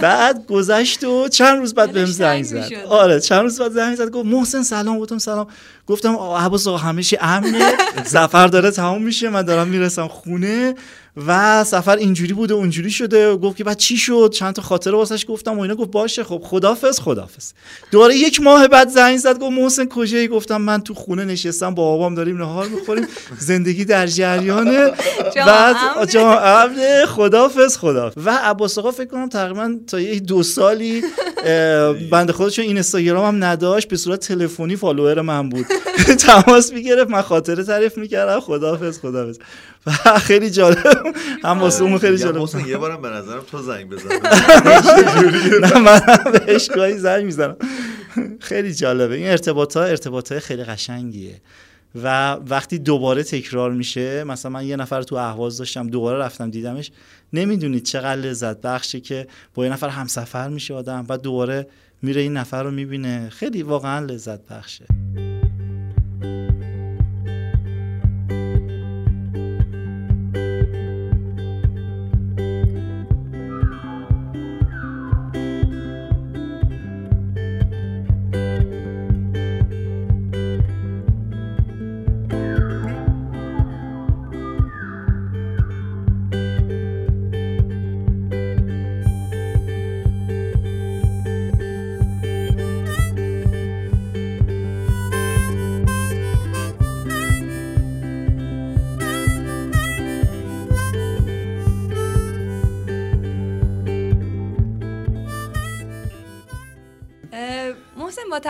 [0.00, 2.68] بعد گذشت و چند روز بعد بهم زنگ زد.
[2.88, 4.10] آره چند روز بعد زنگ زد.
[4.10, 5.46] گفت محسن سلام گفتم سلام.
[5.86, 7.72] گفتم عباس آقا همیشه امنه؟
[8.04, 10.74] سفر داره تمام میشه من دارم می‌رسم خونه.
[11.26, 13.36] و سفر اینجوری بوده اونجوری شده.
[13.36, 15.74] گفت که بعد چی شد؟ چند تا خاطره واسش گفتم و اینا.
[15.74, 17.52] گفت باشه خب خدافظ خدافظ
[17.90, 21.84] دوباره یک ماه بعد زنگ زد گفت محسن کجایی؟ گفتم من تو خونه نشستم با
[21.84, 23.06] بابام داریم نهار می‌خوریم
[23.38, 24.90] زندگی در جریانه.
[25.46, 27.06] بعد جام امنه.
[27.06, 31.02] خدافظ خدافظ و عباس آقا فکر کنم تقریبا تا یه دو سالی
[32.12, 35.66] بنده خودشون این اینستاگرام هم نداشت به صورت تلفنی فالوور من بود.
[36.26, 38.40] تماس می‌گرفت من خاطره تعریف می‌کردم.
[38.40, 39.38] خدافظ خدافظ
[39.86, 40.99] و خیلی جالب
[41.44, 44.08] هم واسه اون خیلی جالب محسن یه بارم به نظرم تو زنگ بزن.
[45.64, 46.00] نه من
[46.32, 47.56] بهش گاهی زنگ می‌زنم.
[48.40, 49.14] خیلی جالبه.
[49.14, 51.40] این ارتباط ها ارتباط های خیلی قشنگیه.
[52.02, 56.90] و وقتی دوباره تکرار میشه مثلا من یه نفر تو اهواز داشتم دوباره رفتم دیدمش
[57.32, 61.66] نمی‌دونید چقدر لذت بخشه که با یه نفر همسفر میشه آدم بعد دوباره
[62.02, 63.28] میره این نفر رو می‌بینه.
[63.28, 64.84] خیلی واقعا لذت بخشه.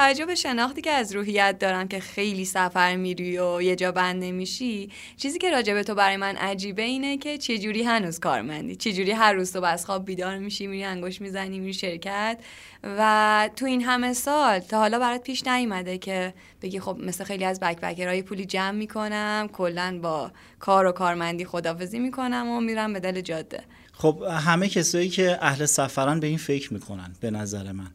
[0.00, 4.24] توجه به شناختی که از روحیت دارم که خیلی سفر میری و یه جا بند
[4.24, 8.92] نمیشی چیزی که راجع تو برای من عجیبه اینه که چه جوری هنوز کارمندی؟ چه
[8.92, 12.38] جوری هر روز تو از خواب بیدار میشی میری انگوش می‌زنی میری شرکت؟
[12.84, 17.44] و تو این همه سال تا حالا برات پیش نیومده که بگی خب مثل خیلی
[17.44, 23.00] از بکبکرهای پولی جمع می‌کنم کلا با کار و کارمندی خدافزی می‌کنم و میرم به
[23.00, 23.62] دل جاده.
[23.92, 27.90] خب همه کسایی که اهل سفرن به این فکر می‌کنن به نظر من.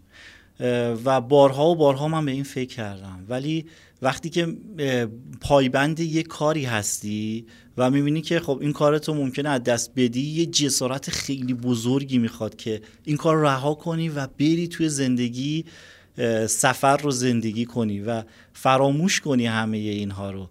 [1.05, 3.25] و بارها و بارها من به این فکر کردم.
[3.29, 3.65] ولی
[4.01, 4.57] وقتی که
[5.41, 7.45] پایبند یه کاری هستی
[7.77, 12.55] و می‌بینی که خب این کارتو ممکنه از دست بدی یه جسارت خیلی بزرگی می‌خواد
[12.55, 15.65] که این کار رها کنی و بری توی زندگی
[16.47, 20.49] سفر رو زندگی کنی و فراموش کنی همه اینها رو.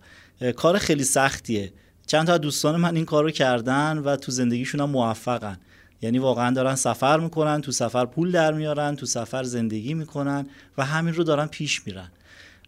[0.53, 1.73] کار خیلی سختیه.
[2.07, 5.59] چند تا دوستان من این کار رو کردن و تو زندگیشون هم موفقن.
[6.05, 10.47] یعنی واقعا دارن سفر می‌کنن تو سفر پول در میارن تو سفر زندگی می‌کنن
[10.79, 12.11] و همین رو دارن پیش میرن.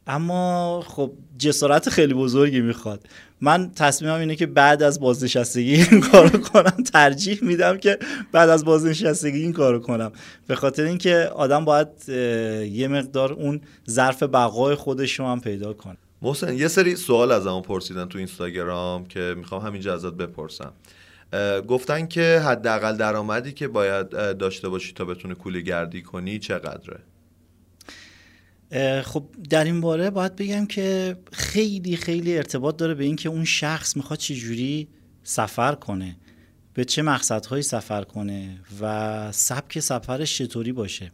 [0.06, 3.00] اما خب جسارت خیلی بزرگی می‌خواد.
[3.40, 7.98] من تصمیمم اینه که بعد از بازنشستگی این کارو کنم ترجیح میدم که
[8.32, 10.12] بعد از بازنشستگی این کارو کنم.
[10.46, 11.88] به خاطر اینکه آدم باید
[12.72, 15.96] یه مقدار اون ظرف بقای خودش رو هم پیدا کنه.
[16.22, 20.72] محسن یه سری سوال از پرسیدن تو اینستاگرام که می‌خوام همینجا ازت بپرسم.
[21.68, 27.00] گفتن که حداقل درآمدی که باید داشته باشی تا بتونه کوله گردی کنی چقدره؟
[29.02, 33.96] خب در این باره باید بگم که خیلی خیلی ارتباط داره به اینکه اون شخص
[33.96, 34.88] می‌خواد چجوری
[35.22, 36.16] سفر کنه
[36.74, 41.12] به چه مقصدهایی سفر کنه و سبک سفرش چطوری باشه.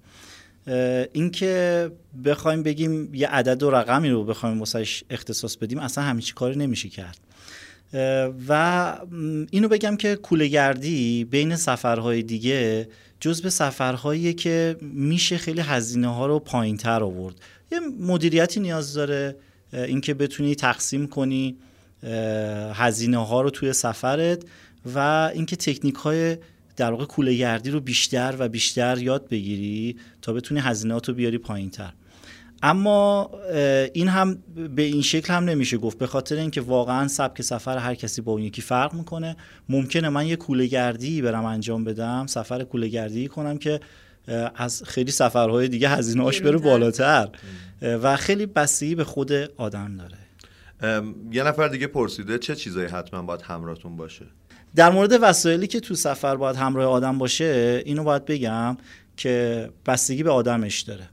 [1.13, 1.91] اینکه
[2.25, 6.89] بخوایم بگیم یه عدد و رقمی رو بخوایم واسش اختصاص بدیم اصلا همیشه کاری نمیشه
[6.89, 7.19] کرد.
[8.49, 8.97] و
[9.51, 12.89] اینو بگم که کولهگردی بین سفرهای دیگه
[13.21, 17.35] جز به سفرهایی که میشه خیلی هزینه ها رو پایین تر آورد.
[17.73, 19.37] یه مدیریتی نیاز داره
[19.73, 21.57] اینکه بتونی تقسیم کنی
[22.75, 24.43] هزینه ها رو توی سفرت
[24.95, 26.37] و اینکه تکنیک های
[26.77, 31.39] در واقع کوله گردی رو بیشتر و بیشتر یاد بگیری تا بتونی هزینهات رو بیاری
[31.39, 31.93] پایین تر
[32.62, 33.31] اما
[33.92, 34.42] این هم
[34.77, 38.33] به این شکل هم نمیشه گفت به خاطر اینکه واقعا سبک سفر هر کسی با
[38.33, 39.37] اون یکی فرق می‌کنه.
[39.68, 43.81] ممکنه من یه کوله گردی برم انجام بدم سفر کوله گردی کنم که
[44.55, 47.29] از خیلی سفرهای دیگه هزینه هاش بره بالاتر.
[47.83, 50.18] و خیلی بستگی به خود آدم داره.
[51.33, 54.27] یه نفر دیگه پرسیده چه چیزایی حتما باید همراهتون باشه؟
[54.75, 58.77] در مورد وسایلی که تو سفر باید همراه آدم باشه اینو باید بگم
[59.16, 61.09] که بستگی به آدمش داره.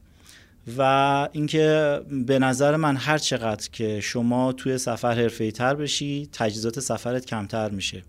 [0.78, 6.80] و اینکه به نظر من هر چقدر که شما توی سفر حرفه تر بشی تجهیزات
[6.80, 8.04] سفرت کمتر میشه.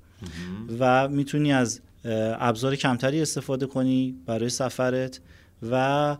[0.79, 5.21] و می‌تونی از ابزار کمتری استفاده کنی برای سفرت
[5.71, 6.17] و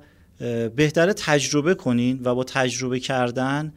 [0.77, 3.73] بهتره تجربه کنین و با تجربه کردن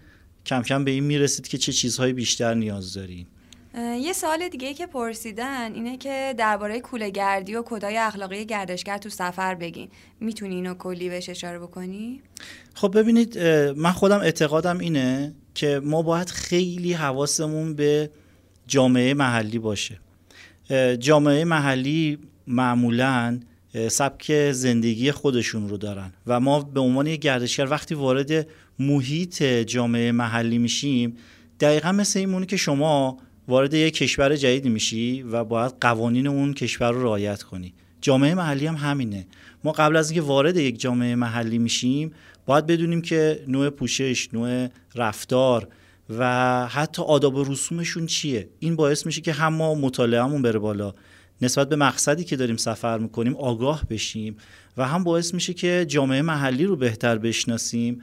[0.46, 3.28] کم کم به این می‌رسید که چه چیزهای بیشتر نیاز دارین.
[3.78, 9.10] یه سوال دیگه که پرسیدن اینه که درباره کوله گردی و کدای اخلاقی گردشگر تو
[9.10, 9.90] سفر بگین.
[10.20, 12.22] می‌تونی اینو کلی بهش اشاره بکنی؟
[12.74, 13.40] خب ببینید
[13.78, 18.10] من خودم اعتقادم اینه که ما باید خیلی حواسمون به
[18.68, 20.00] جامعه محلی باشه.
[21.00, 23.40] جامعه محلی معمولا
[23.90, 28.48] سبک زندگی خودشون رو دارن و ما به عنوان یک گردشگر وقتی وارد
[28.80, 31.18] محیط جامعه محلی میشیم
[31.60, 36.92] دقیقا مثل این که شما وارد یک کشور جدید میشی و باید قوانین اون کشور
[36.92, 37.74] رو رعایت کنی.
[38.02, 39.28] جامعه محلی هم همینه.
[39.64, 42.12] ما قبل از اینکه وارد یک جامعه محلی میشیم
[42.46, 45.68] باید بدونیم که نوع پوشش نوع رفتار
[46.10, 48.50] و حتی آداب و رسومشون چیه.
[48.60, 50.94] این باعث میشه که هم ما مطالعهمون بره بالا.
[51.42, 54.38] نسبت به مقصدی که داریم سفر می‌کنیم آگاه بشیم
[54.78, 58.02] و هم باعث میشه که جامعه محلی رو بهتر بشناسیم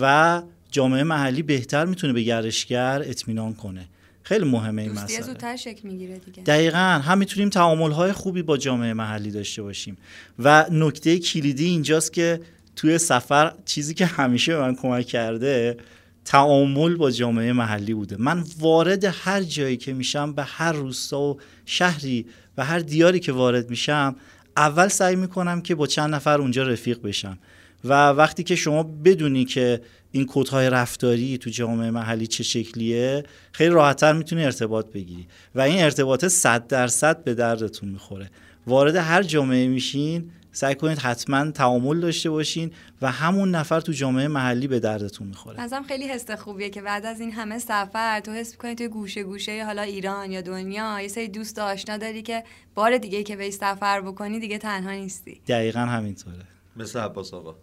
[0.00, 3.88] و جامعه محلی بهتر می‌تونه به گردشگر اطمینان کنه.
[4.26, 5.22] خیلی مهمه این مسئله.
[5.22, 6.42] زودتر شکل می‌گیره دیگه.
[6.42, 9.96] دقیقا هم می‌تونیم تعامل های خوبی با جامعه محلی داشته باشیم.
[10.38, 12.40] و نکته کلیدی اینجاست که
[12.76, 15.76] توی سفر چیزی که همیشه به من کمک کرده
[16.24, 18.16] تعامل با جامعه محلی بوده.
[18.18, 22.26] من وارد هر جایی که میشم به هر روستا و شهری
[22.58, 24.16] و هر دیاری که وارد میشم
[24.56, 27.38] اول سعی می‌کنم که با چند نفر اونجا رفیق بشم.
[27.84, 29.80] و وقتی که شما بدونی که
[30.16, 35.28] این کودهای رفتاری تو جامعه محلی چه شکلیه خیلی راحتتر می‌تونی ارتباط بگیری.
[35.54, 38.30] و این ارتباط صد درصد به دردتون می‌خوره.
[38.66, 44.28] وارد هر جامعه میشین سعی کنید حتما تعامل داشته باشین و همون نفر تو جامعه
[44.28, 45.60] محلی به دردتون می‌خوره.
[45.60, 49.22] ازم خیلی حس خوبیه که بعد از این همه سفر تو حس می‌کنی توی گوشه
[49.22, 53.50] گوشه حالا ایران یا دنیا یه سری دوست آشنا داری که بار دیگه که به
[53.50, 55.40] سفر بکنی دیگه تنها نیستی.
[55.48, 56.44] دقیقا همینطوره.
[56.76, 57.54] مثل عباس آقا.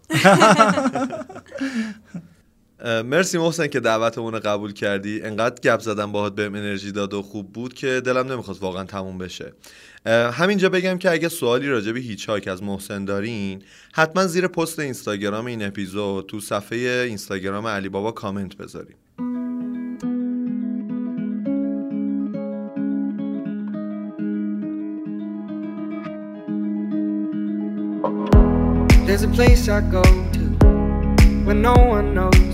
[3.04, 5.22] مرسی محسن که دعوتمون رو قبول کردی.
[5.22, 9.18] انقدر گپ زدم باهات بهم انرژی داد و خوب بود که دلم نمی‌خواست واقعا تموم
[9.18, 9.52] بشه.
[10.32, 13.62] همینجا بگم که اگه سوالی راجع به هیچ از محسن دارین
[13.94, 18.96] حتما زیر پست اینستاگرام این اپیزود تو صفحه اینستاگرام علی بابا کامنت بذارین.
[29.06, 30.02] There's a place I go
[30.36, 30.44] to
[31.46, 32.53] when no one knows.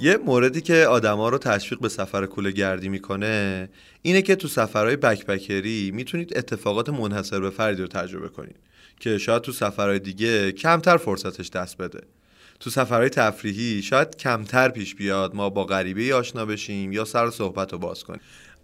[0.00, 3.68] یه موردی که آدما رو تشویق به سفر کوله گردی می‌کنه
[4.02, 8.56] اینه که تو سفرهای بکپکری می‌تونید اتفاقات منحصر به فردی رو تجربه کنید
[9.00, 12.00] که شاید تو سفرهای دیگه کمتر فرصتش دست بده.
[12.60, 17.72] تو سفرهای تفریحی شاید کمتر پیش بیاد ما با غریبه آشنا بشیم یا سر صحبت
[17.72, 18.20] رو باز کنیم.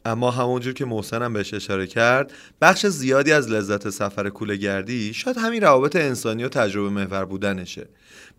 [0.06, 5.62] اما همونجور که محسنم بهش اشاره کرد بخش زیادی از لذت سفر کوله شاید همین
[5.62, 7.88] روابط انسانی و تجربه محور بودنشه.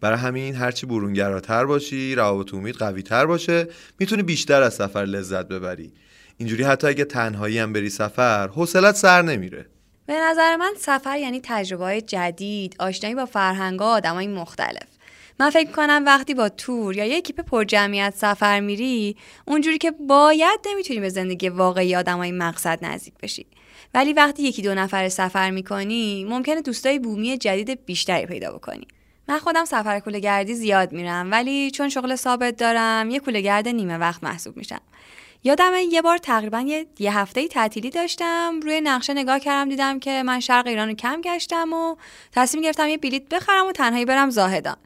[0.01, 3.67] برای همین هرچی برونگراتر باشی روابط امید قوی تر باشه
[3.99, 5.93] می‌تونی بیشتر از سفر لذت ببری.
[6.37, 9.65] اینجوری حتی اگه تنهایی هم بری سفر حوصلت سر نمیره.
[10.05, 14.96] به نظر من سفر یعنی تجربه جدید آشنایی با فرهنگ آدمای مختلف.
[15.39, 19.15] من فکر کنم وقتی با تور یا یه اکیپ پر جمعیت سفر میری
[19.45, 23.45] اونجوری که باید نمی‌تونی به زندگی واقعی آدمای مقصد نزدیک بشی.
[23.93, 28.87] ولی وقتی یکی دو نفر سفر می‌کنی ممکنه دوستای بومی جدید بیشتری پیدا بکنی.
[29.27, 33.67] من خودم سفر کوله گردی زیاد میرم ولی چون شغل ثابت دارم یه کوله گرد
[33.67, 34.81] نیمه وقت محسوب میشم.
[35.43, 40.23] یادم یه بار تقریبا یه, یه هفته تعطیلی داشتم روی نقشه نگاه کردم دیدم که
[40.23, 41.95] من شرق ایران رو کم گشتم و
[42.31, 44.77] تصمیم گرفتم یه بلیت بخرم و تنهایی برم زاهدان.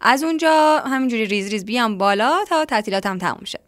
[0.00, 3.60] از اونجا همینجوری ریز ریز بیام بالا تا تعطیلاتم تموم شه.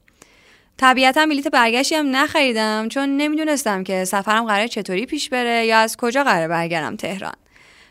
[0.77, 5.97] طبیعتا بلیت برگشتی هم نخریدم چون نمی‌دونستم که سفرم قرار چطوری پیش بره یا از
[5.97, 7.35] کجا قرار برگردم تهران.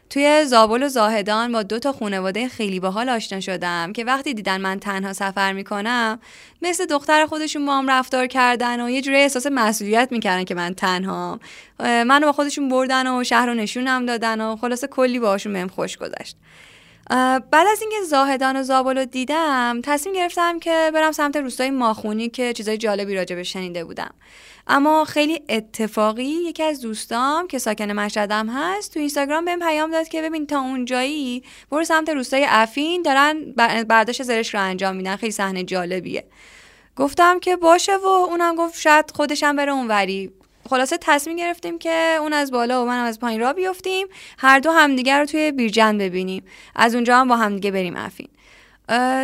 [0.10, 4.62] توی زابل و زاهدان با دو تا خانواده خیلی باحال آشنا شدم که وقتی دیدن
[4.62, 6.20] من تنها سفر می‌کنم
[6.62, 11.40] مثل دختر خودشون با رفتار کردن و یه جوری احساس مسئولیت می‌کردن که من تنها
[11.80, 15.98] منو با خودشون بردن و شهر رو نشونم دادن و خلاصه کلی باهاشون بهم خوش
[15.98, 16.38] گذشت.
[17.10, 22.30] بعد از اینکه زاهدان و زابل رو دیدم تصمیم گرفتم که برم سمت روستای ماخونی
[22.30, 24.14] که چیزای جالبی راجع شنیده بودم.
[24.68, 30.08] اما خیلی اتفاقی یکی از دوستام که ساکن مشهدم هست تو اینستاگرام بهم پیام داد
[30.08, 33.52] که ببین تا اونجایی برو سمت روستای افین دارن
[33.88, 35.16] برداشت زرش رو انجام میدن.
[35.16, 36.24] خیلی صحنه جالبیه.
[36.96, 40.32] گفتم که باشه و اونم گفت شاید خودشم بره اونوری.
[40.70, 44.08] خلاصه تصمیم گرفتیم که اون از بالا و من از پایین را بیفتیم.
[44.38, 46.44] هر دو همدیگر رو توی بیرجن ببینیم.
[46.76, 48.30] از اونجا هم با همدیگه بریم افین.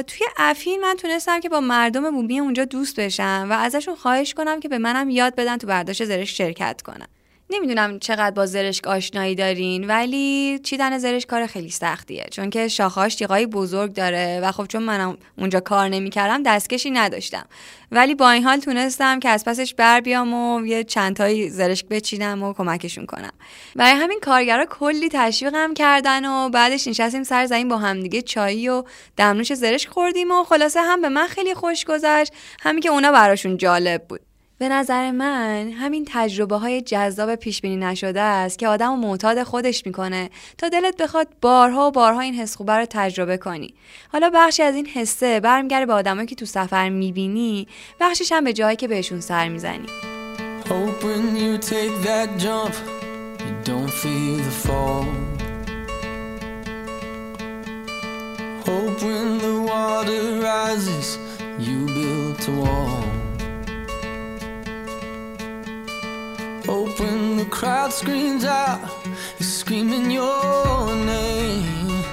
[0.08, 4.60] توی افین من تونستم که با مردم بومی اونجا دوست بشم و ازشون خواهش کنم
[4.60, 7.08] که به منم یاد بدن تو برداشت زرش شرکت کنم.
[7.50, 12.26] نمی‌دونم چقدر با زرشک آشنایی دارین ولی چیدن زرش کار خیلی سختیه.
[12.32, 17.46] چون که شاخهاش تیغای بزرگ داره و خب چون منم اونجا کار نمی‌کردم دستکشی نداشتم.
[17.92, 22.44] ولی با این حال تونستم که از پسش بر بیام و یه چندتایی زرشک بچینم
[22.44, 23.32] و کمکشون کنم.
[23.76, 28.84] برای همین کارگرا کلی تشویقم کردن و بعدش نشستیم سر زمین با همدیگه چایی و
[29.18, 32.34] دمنوش زرشک خوردیم و خلاصه هم به من خیلی خوش گذشت.
[32.62, 34.25] همین که اونا براشون جالب بود.
[34.58, 39.44] به نظر من همین تجربه های جذاب پیش بینی نشده است که آدم و معتاد
[39.44, 43.74] خودش می‌کنه تا دلت بخواد بارها و بارها این حس خوبه رو تجربه کنی.
[44.12, 47.68] حالا بخشی از این حسه برمیگرده به آدمایی که تو سفر می‌بینی
[48.00, 49.88] بخشش هم به جایی که بهشون سر می‌زنی.
[50.66, 51.04] Hope
[59.04, 59.56] when the
[67.56, 68.80] crowd screams out,
[69.40, 72.04] you're screaming your name.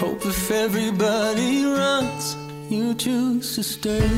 [0.00, 2.36] Hope if everybody runs,
[2.68, 4.08] you choose to stay.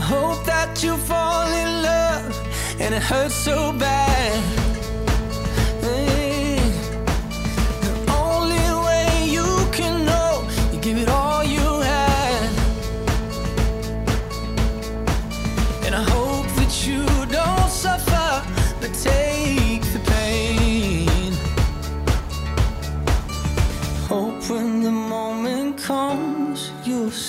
[0.00, 4.67] Hope that you fall in love and it hurts so bad.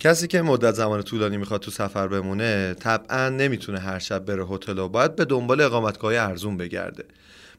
[0.00, 4.78] کسی که مدت زمان طولانی می‌خواد تو سفر بمونه طبعا نمی‌تونه هر شب بره هتل
[4.78, 7.04] و باید به دنبال اقامتگاه ارزون بگرده.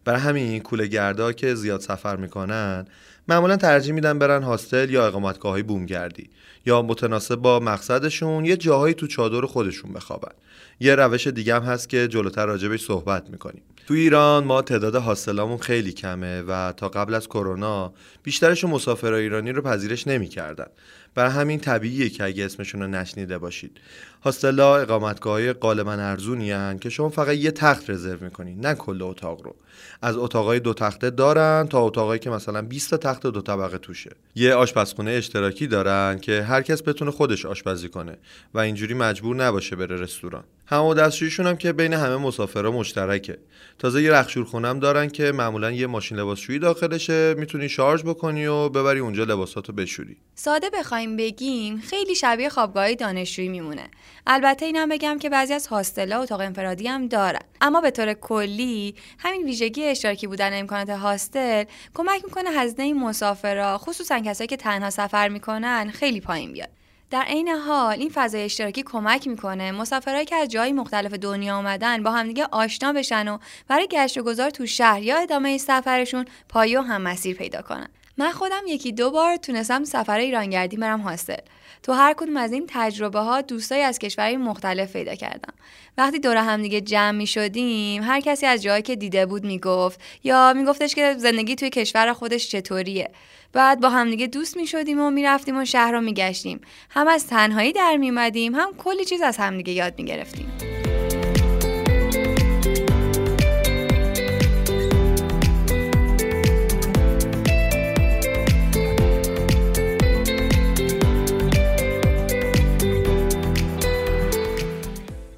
[0.06, 2.86] برای همین کوله گردا که زیاد سفر می‌کنن
[3.28, 6.30] معمولا ترجیح میدن برن هاستل یا اقامتگاه های بومگردی
[6.66, 10.32] یا متناسب با مقصدشون یه جاهایی تو چادر خودشون بخوابن.
[10.80, 13.62] یه روش دیگه هم هست که جلوتر راجبش صحبت می‌کنیم.
[13.88, 19.52] تو ایران ما تعداد هاستلامون خیلی کمه و تا قبل از کرونا بیشترش مسافرای ایرانی
[19.52, 20.68] رو پذیرش نمی‌کردن.
[21.18, 23.78] برای همین طبیعیه که اگه اسمشون رو نشنیده باشید.
[24.24, 29.42] هاستلا اقامتگاه های غالبا ارزونی که شما فقط یه تخت رزرو می‌کنید نه کل اتاق
[29.42, 29.56] رو.
[30.02, 34.12] از اتاقای دو تخته دارن تا اتاقایی که مثلا 20 تا تخت دو طبقه توشه.
[34.36, 38.18] یه آشپزخونه اشتراکی دارن که هر کس بتونه خودش آشپزی کنه
[38.54, 40.44] و اینجوری مجبور نباشه بره رستوران.
[40.66, 43.38] همه دستشویشون هم که بین همه مسافرها مشترکه.
[43.80, 48.70] تازه یه رخشور خونم دارن که معمولا یه ماشین لباسشویی داخلشه می‌تونی شارژ بکنی و
[48.70, 50.18] ببری اونجا لباساتو بشوری.
[50.36, 53.90] ساده بخوایم بگیم خیلی شبیه خوابگاه دانشجویی میمونه.
[54.28, 57.42] البته اینم بگم که بعضی از هاستلا اتاق انفرادی هم دارن.
[57.62, 61.64] اما به طور کلی همین ویژگی اشتراکی بودن امکانات هاستل
[61.94, 66.70] کمک می‌کنه هزینه مسافرا خصوصا کسایی که تنها سفر می‌کنن خیلی پایین بیاد.
[67.12, 72.04] در عین حال این فضای اشتراکی کمک می‌کنه مسافرهایی که از جایی مختلف دنیا آمدن
[72.04, 73.38] با همدیگه آشنا بشن و
[73.68, 77.88] برای گشت و گذار تو شهر یا ادامه سفرشون پایه و هم مسیر پیدا کنن.
[78.18, 81.42] من خودم یکی دو بار تونستم سفر ایرانگردی برم هاستل
[81.84, 85.54] تو هر کدوم از این تجربه ها دوستایی از کشورهای مختلف پیدا کردم
[85.98, 90.02] وقتی دور هم دیگه جمع می شدیم هر کسی از جایی که دیده بود می‌گفت
[90.24, 93.12] یا میگفتش که زندگی توی کشور خودش چطوریه.
[93.54, 96.62] بعد با همدیگه دوست می شدیم و می‌رفتیم و شهر رو میگشتیم.
[96.90, 100.52] هم از تنهایی در میمدیم هم کلی چیز از همدیگه یاد می‌گرفتیم.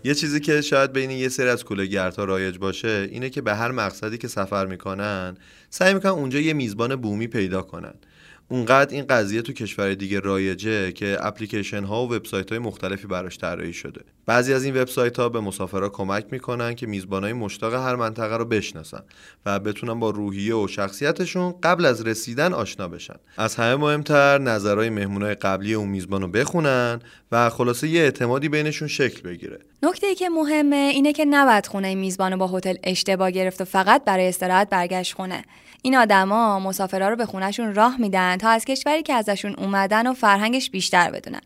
[0.04, 3.72] یه چیزی که شاید بین یه سری از کولهگردها رایج باشه اینه که به هر
[3.72, 5.38] مقصدی که سفر می‌کنن
[5.70, 7.94] سعی می‌کنن اونجا یه میزبان بومی پیدا کنن.
[8.50, 13.38] اونقدر این قضیه تو کشور دیگه رایجه که اپلیکیشن ها و وبسایت های مختلفی براش
[13.38, 14.02] طراحی شده.
[14.26, 18.38] بعضی از این وبسایت ها به مسافرها کمک می‌کنن که میزبان های مشتاق هر منطقه
[18.38, 19.02] رو بشناسن
[19.46, 23.16] و بتونن با روحیه و شخصیتشون قبل از رسیدن آشنا بشن.
[23.38, 27.00] از همه مهمتر نظرهای مهمونای قبلی اون میزبان رو بخونن
[27.32, 29.60] و خلاصه یه اعتمادی بینشون شکل بگیره.
[29.84, 34.04] نکته ای که مهمه اینه که نباید خونه میزبان با هتل اشتباه گرفت و فقط
[34.06, 35.44] برای استراحت برگشت خونه.
[35.82, 40.14] این آدما مسافرها رو به خونهشون راه میدن تا از کشوری که ازشون اومدن و
[40.14, 41.42] فرهنگش بیشتر بدونن.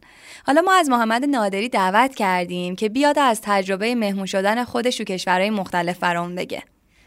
[0.46, 5.04] حالا ما از محمد نادری دعوت کردیم که بیاد از تجربه مهمون شدن خودش تو
[5.04, 6.64] کشورهای مختلف برامون بگه.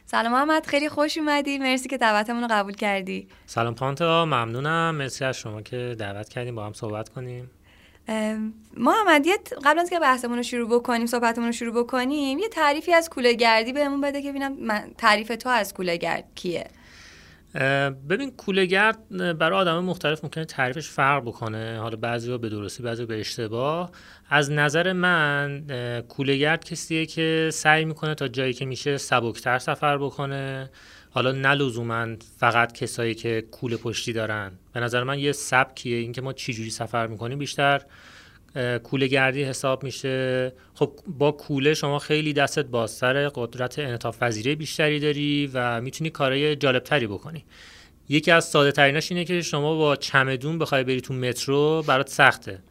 [0.06, 1.58] سلام محمد خیلی خوش اومدی.
[1.58, 3.28] مرسی که دعوتمون رو قبول کردی.
[3.46, 4.94] سلام پانتا ممنونم.
[4.94, 7.50] مرسی از شما که دعوت کردیم با هم صحبت کنیم.
[8.76, 12.92] محمد یه قبل از که بحثمون رو شروع بکنیم صحبتمون رو شروع بکنیم یه تعریفی
[12.92, 16.66] از کوله گردی بهمون بده که ببینم تعریف تو از کوله گرد کیه؟
[18.08, 21.78] ببین کولهگرد برای آدم مختلف ممکنه تعریفش فرق بکنه.
[21.78, 23.90] حالا بعضی به درستی بعضی به اشتباه.
[24.30, 25.64] از نظر من
[26.08, 30.70] کولهگرد کسیه که سعی می‌کنه تا جایی که میشه سبکتر سفر بکنه.
[31.10, 32.06] حالا نه لزوما
[32.38, 34.52] فقط کسایی که کوله پشتی دارن.
[34.72, 35.96] به نظر من یه سبکیه.
[35.96, 37.82] اینکه ما چجوری سفر می‌کنیم بیشتر
[38.82, 40.52] کوله گردی حساب میشه.
[40.74, 46.56] خب با کوله شما خیلی دستت بازتر قدرت انعطاف پذیری بیشتری داری و می‌تونی کارهای
[46.56, 47.44] جالبتری بکنی.
[48.08, 52.62] یکی از ساده تریناش اینه که شما با چمدون بخوای بری تو مترو برات سخته.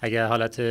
[0.00, 0.62] اگر حالت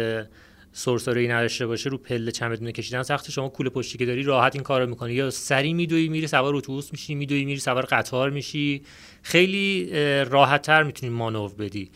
[0.73, 3.31] سرسره ای نداشته باشه رو پله چمدون کشیدن سخته.
[3.31, 5.13] شما کوله پشتی که داری راحت این کارو می‌کنی.
[5.13, 8.81] یا سری میدوی میری سوار اتوبوس میشی میدوی میری سوار قطار میشی.
[9.23, 9.89] خیلی
[10.23, 11.91] راحت تر می‌تونی مانور بدی.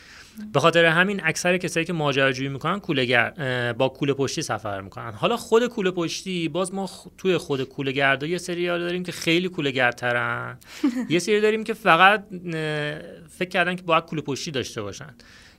[0.53, 5.11] به خاطر همین اکثر کسایی که ماجراجویی می‌کنن کوله با کوله پشتی سفر می‌کنن.
[5.11, 9.49] حالا خود کوله پشتی باز ما توی خود کوله گردا یه سری داریم که خیلی
[9.49, 10.57] کوله گردترن.
[11.09, 12.25] یه سری داریم که فقط
[13.29, 15.15] فکر کردن که باید کوله پشتی داشته باشن.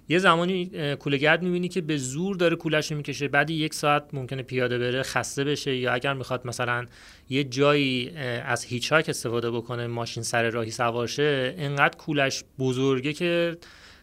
[0.08, 4.42] یه زمانی کوله گرد می‌بینی که به زور داره کولش می‌کشه بعد یک ساعت ممکنه
[4.42, 6.86] پیاده بره خسته بشه یا اگر می‌خواد مثلا
[7.30, 8.10] یه جایی
[8.44, 13.56] از هیچاک استفاده بکنه ماشین سر راهی سوارشه انقدر کولش بزرگه که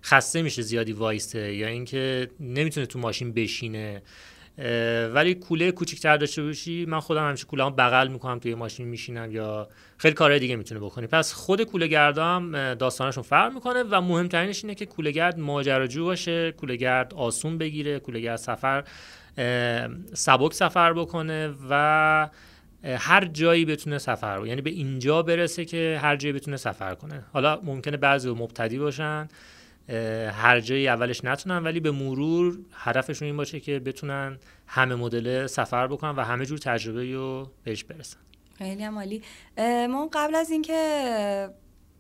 [0.04, 4.01] خسته میشه زیادی وایسته یا اینکه نمی‌تونه تو ماشین بشینه.
[5.14, 9.32] ولی کوله کوچیک‌تر داشته باشی من خودم همیشه کوله هم بغل می‌کنم توی ماشین میشینم
[9.32, 11.08] یا خیلی کارهای دیگه می‌تونه بکنی.
[11.08, 12.16] پس خود کوله گرد
[12.78, 17.99] داستانشون فرق می‌کنه و مهمترینش اینه که کوله گرد ماجراجو باشه کوله گرد آسون بگیره
[17.99, 18.84] کوله گرد سفر
[20.14, 22.30] سبک سفر بکنه و
[22.84, 27.24] هر جایی بتونه سفر رو یعنی به اینجا برسه که هر جایی بتونه سفر کنه.
[27.34, 29.28] حالا ممکنه بعضی مبتدی باشن
[30.31, 35.88] هر جایی اولش نتونن ولی به مرور هدفشون این باشه که بتونن همه مدل سفر
[35.88, 38.17] بکنن و همه جور تجربه رو بهش برسن.
[38.57, 39.21] خیلی عالی.
[39.89, 41.49] ما قبل از اینکه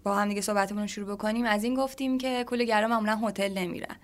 [0.03, 3.53] با هم دیگه صحبتمون رو شروع بکنیم از این گفتیم که کل گرم معمولا هتل
[3.57, 3.95] نمیرن.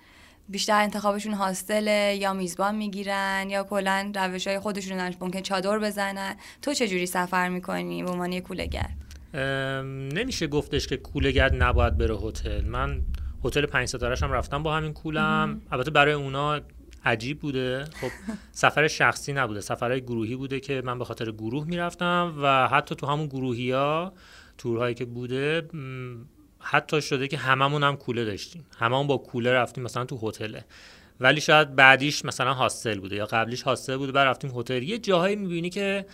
[0.50, 6.36] بیشتر انتخابشون هاستله یا میزبان می‌گیرن یا کلا روش های خودشون ممکن چادر بزنن.
[6.62, 8.90] تو چجوری سفر می‌کنی؟ به عنوان کولهگر
[10.14, 12.66] نمیشه گفتش که کولهگر نباید بره هتل.
[12.66, 13.02] من
[13.46, 15.62] هتل پنج ستارهش هم رفتم با همین کولم.
[15.72, 16.60] البته برای اونا
[17.06, 17.84] عجیب بوده.
[17.84, 18.10] خب
[18.52, 23.08] سفر شخصی نبوده سفرهای گروهی بوده که من به خاطر گروه می‌رفتم و حتی تو
[23.08, 24.14] همون گروهی ها
[24.58, 25.70] تورهایی که بوده
[26.60, 28.66] حتی شده که هممون هم کوله داشتیم.
[28.78, 30.66] هممون با کوله رفتیم مثلا تو هتله
[31.20, 34.84] ولی شاید بعدیش مثلا هاستل بوده یا قبلیش هاستل بوده بعد رفتیم هتل.
[34.84, 36.06] یه جاهایی می‌بینی که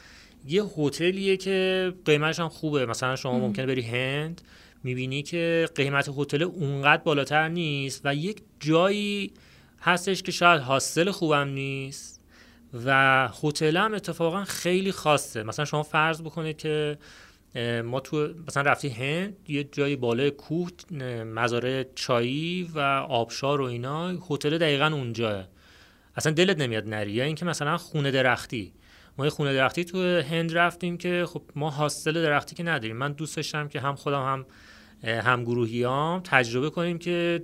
[0.47, 2.85] یه هتلیه که قیمتش هم خوبه.
[2.85, 4.41] مثلا شما ممکنه بری هند.
[4.85, 9.33] می‌بینی که قیمت هتل اونقدر بالاتر نیست و یک جایی
[9.81, 12.21] هستش که شاید هاستل خوبم نیست
[12.85, 15.43] و هتل هم اتفاقا خیلی خاصه.
[15.43, 16.97] مثلا شما فرض بکنید که
[17.83, 20.69] ما تو مثلا رفتی هند یه جایی بالای کوه
[21.23, 22.79] مزارع چایی و
[23.09, 25.47] آبشار و اینا هتل دقیقا اونجاه.
[26.15, 27.11] اصلا دلت نمیاد نری.
[27.11, 28.73] یا اینکه مثلا خونه درختی.
[29.17, 32.97] ما یه خونه درختی تو هند رفتیم که خب ما هاستل درختی که نداریم.
[32.97, 34.45] من دوست داشتم که هم خودم هم
[35.03, 37.41] هم گروهیام تجربه کنیم که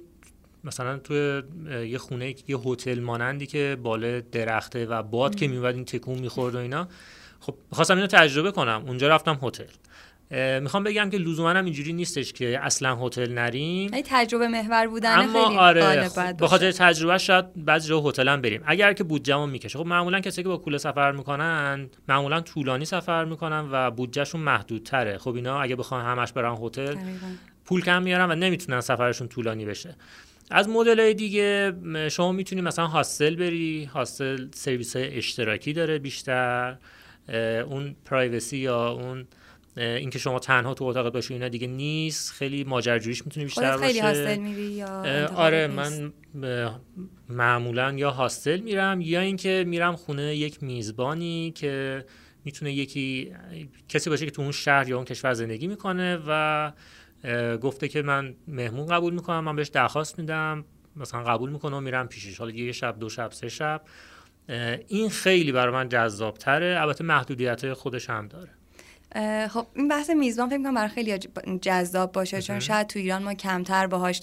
[0.64, 1.41] مثلا توی
[1.88, 6.56] یه خونه یه هتل مانندی که بالا درخته و باد که میومد این تکون می‌خورد
[6.56, 6.88] و اینا.
[7.39, 8.84] خب خواستم اینو تجربه کنم.
[8.88, 9.64] اونجا رفتم هتل.
[10.62, 13.94] می‌خوام بگم که لزوما هم اینجوری نیستش که اصلا هتل نریم.
[13.94, 16.10] ای تجربه محور بودن اما خیلی آره
[16.40, 18.62] به خاطر تجربه شاید بعضی جا هتل هم بریم.
[18.66, 19.80] اگر که بودجهمون می‌کشه.
[19.80, 25.18] خب معمولا کسی که با کوله سفر می‌کنن معمولا طولانی سفر می‌کنن و بودجهشون محدودتره.
[25.18, 26.96] خب اینا اگه بخوان همش برن هتل
[27.66, 29.96] پول کم میارن و نمی‌تونن سفرشون طولانی بشه.
[30.52, 31.74] از مدل دیگه
[32.12, 33.86] شما می‌تونی مثلا هاستل بری.
[33.86, 36.78] هاستل سرویس های اشتراکی داره بیشتر.
[37.66, 39.28] اون پرایوسی یا اون
[39.78, 42.32] اینکه شما تنها تو اتاق باشی اینا دیگه نیست.
[42.32, 46.13] خیلی ماجراجوییش می‌تونه بیشتر باشه خیلی هاستل میری یا آره من
[47.30, 52.05] معمولا یا هاستل میرم یا اینکه میرم خونه یک میزبانی که
[52.45, 53.34] می‌تونه یکی
[53.89, 56.72] کسی باشه که تو اون شهر یا اون کشور زندگی می‌کنه و
[57.61, 60.65] گفته که من مهمون قبول می‌کنم من بهش درخواست میدم
[60.95, 62.38] مثلا قبول می‌کنم و میرم پیشش.
[62.38, 63.82] حالا یه شب دو شب سه شب.
[64.88, 68.49] این خیلی برای من جذاب تره البته محدودیت های خودش هم داره.
[69.49, 71.18] خب این بحث میزبان فکر کنم برای خیلی
[71.62, 74.22] جذاب باشه چون شاید تو ایران ما کمتر باهاش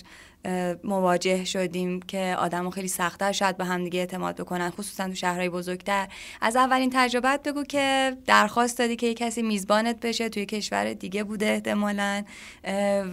[0.84, 6.08] مواجه شدیم که آدم خیلی سختتر شاید به همدیگه اعتماد بکنن خصوصا تو شهرهای بزرگتر.
[6.40, 11.24] از اولین تجربت بگو که درخواست دادی که یه کسی میزبانت بشه توی کشور دیگه
[11.24, 12.24] بوده احتمالا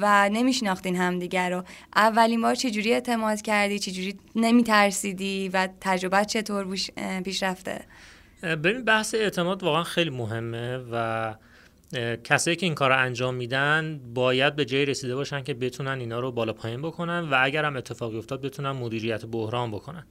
[0.01, 1.63] و نمیشناختین همدیگه رو.
[1.95, 6.77] اولین بار چجوری اعتماد کردی؟ چجوری نمیترسیدی؟ و تجربت چطور
[7.23, 7.81] پیش رفته
[8.43, 11.35] ببین بحث اعتماد واقعا خیلی مهمه و
[12.23, 16.19] کسایی که این کار رو انجام میدن باید به جای رسیده باشن که بتونن اینا
[16.19, 20.05] رو بالا پایین بکنن و اگر هم اتفاقی افتاد بتونن مدیریت بحران بکنن.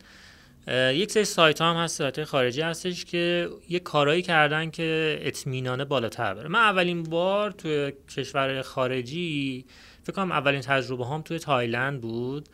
[0.68, 6.34] یک سری سایت هم هست سایت خارجی هستش که یه کارایی کردن که اطمینان بالاتر
[6.34, 6.48] بره.
[6.48, 9.64] من اولین بار توی کشور خارجی
[10.02, 12.48] فکر کنم اولین تجربه هم توی تایلند بود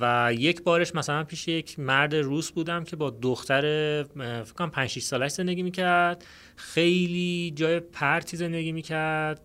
[0.00, 3.62] و یک بارش مثلا پیش یک مرد روس بودم که با دختر
[4.44, 6.24] فکر کنم 5 6 سالش زندگی می‌کرد.
[6.58, 9.40] خیلی جای پرتی زندگی می‌کرد.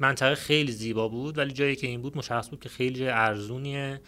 [0.00, 4.00] منطقه خیلی زیبا بود ولی جایی که این بود مشخص بود که خیلی جای ارزونیه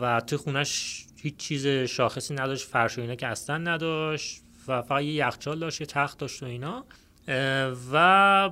[0.00, 5.02] و تو خونش هیچ چیز شاخصی نداشت فرش و اینا که اصلا نداشت و فقط
[5.02, 6.84] یه یخچال داشت یه تخت داشت و اینا.
[7.92, 8.50] و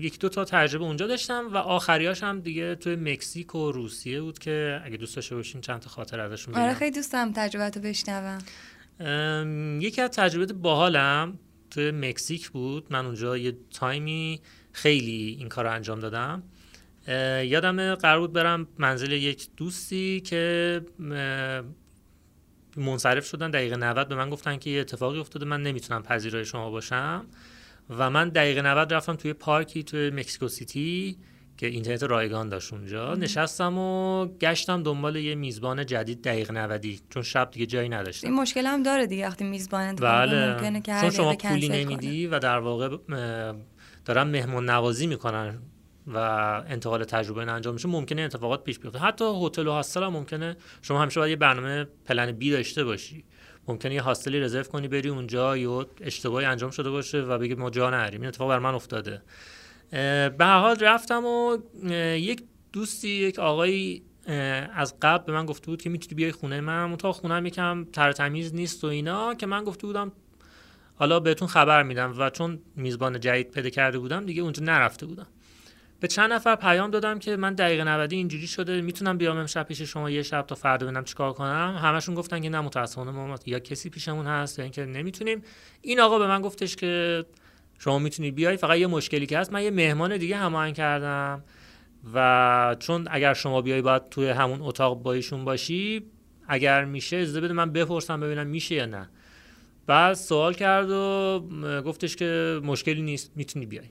[0.00, 4.38] یکی دو تا تجربه اونجا داشتم و آخریاش هم دیگه توی مکزیک و روسیه بود
[4.38, 6.62] که اگه دوست داشته باشین چند تا خاطر ازشون بگم.
[6.62, 8.38] آره خیلی دوستم تجربه رو بشنوم
[9.80, 11.38] یکی از تجربه باحالم
[11.74, 12.86] توی مکزیک بود.
[12.90, 14.40] من اونجا یه تایمی
[14.72, 16.42] خیلی این کار رو انجام دادم.
[17.46, 20.80] یادم قرار بود برم منزل یک دوستی که
[22.76, 23.50] منصرف شدن.
[23.50, 27.26] دقیقه 90 به من گفتن که یه اتفاقی افتاده من نمی‌تونم پذیرای شما باشم.
[27.90, 31.18] و من دقیقه 90 رفتم توی پارکی توی مکسیکو سیتی.
[31.56, 33.14] که اینترنت رایگان داشت اونجا.
[33.14, 38.28] نشستم و گشتم دنبال یه میزبان جدید دقیقه 90 چون شب دیگه جایی نداشتم.
[38.28, 40.54] این مشکل هم داره دیگه وقتی میزبان بله.
[40.54, 42.96] ممکنه که چون شما پولی نمیدی و در واقع
[44.04, 45.58] دارن مهمون نوازی می‌کنن
[46.06, 46.18] و
[46.68, 48.98] انتقال تجربه انجام میشه ممکنه اتفاقات پیش بیفته.
[48.98, 53.24] حتی هتل و هاستل هم ممکنه شما همیشه باید یه برنامه پلن بی داشته باشی.
[53.68, 57.70] ممکنه یه هاستلی رزرو کنی بری اونجا یا اشتباهی انجام شده باشه و بگی ما
[57.70, 59.22] جا نریم این اتفاق بر من افتاده.
[60.38, 61.58] به حال رفتم و
[62.16, 62.42] یک
[62.72, 64.02] دوستی یک آقایی
[64.74, 66.96] از قبل به من گفته بود که می‌تونی بیای خونه من.
[66.96, 70.12] تا خونه یکم تر تمیز نیست و اینا که من گفته بودم
[70.96, 75.26] حالا بهتون خبر میدم و چون میزبان جدید پیدا کرده بودم دیگه اونجا نرفته بودم.
[76.00, 79.82] به چند نفر پیام دادم که من دقیقه 90 اینجوری شده می‌تونم بیام امشب پیش
[79.82, 81.78] شما یه شب تا فردا ببینم چیکار کنم.
[81.82, 85.42] همشون گفتن که نه متاسفانه ما یا کسی پیشمون هست یا اینکه نمی‌تونیم.
[85.80, 87.24] این آقا به من گفتش که
[87.78, 91.44] شما می‌تونی بیای فقط یه مشکلی که هست من یه مهمان دیگه هماهنگ کردم
[92.14, 96.04] و چون اگر شما بیای باید توی همون اتاق با ایشون باشی
[96.48, 99.10] اگر میشه اجازه بده من بپرسم ببینم میشه یا نه.
[99.86, 103.90] بعد سوال کرد و گفتش که مشکلی نیست می‌تونی بیای.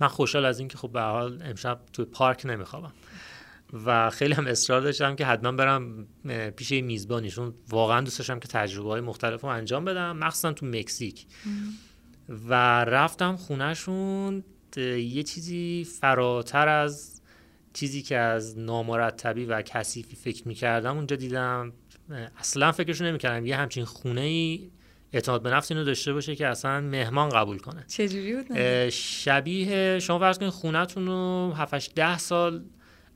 [0.00, 2.92] من خوشحال از اینکه خب به حال امشب توی پارک نمیخوابم.
[3.86, 6.06] و خیلی هم اصرار داشتم که حتما برم
[6.56, 11.26] پیش میزبانیشون واقعا دوست داشتم که تجربه های مختلف انجام بدم مخصوصا تو مکزیک.
[12.48, 12.54] و
[12.84, 14.44] رفتم خونهشون
[14.76, 17.20] یه چیزی فراتر از
[17.72, 21.72] چیزی که از نامرتبی و کثیفی فکر می‌کردم اونجا دیدم
[22.38, 23.46] اصلا فکرشو نمی‌کردم.
[23.46, 24.70] یه همچین خونه ای
[25.12, 27.84] اعتماد به نفس اینو داشته باشه که اصلا مهمان قبول کنه.
[27.88, 32.64] چجوری بود؟ شبیه شما فرض کنید خونهتون رو 7 ده سال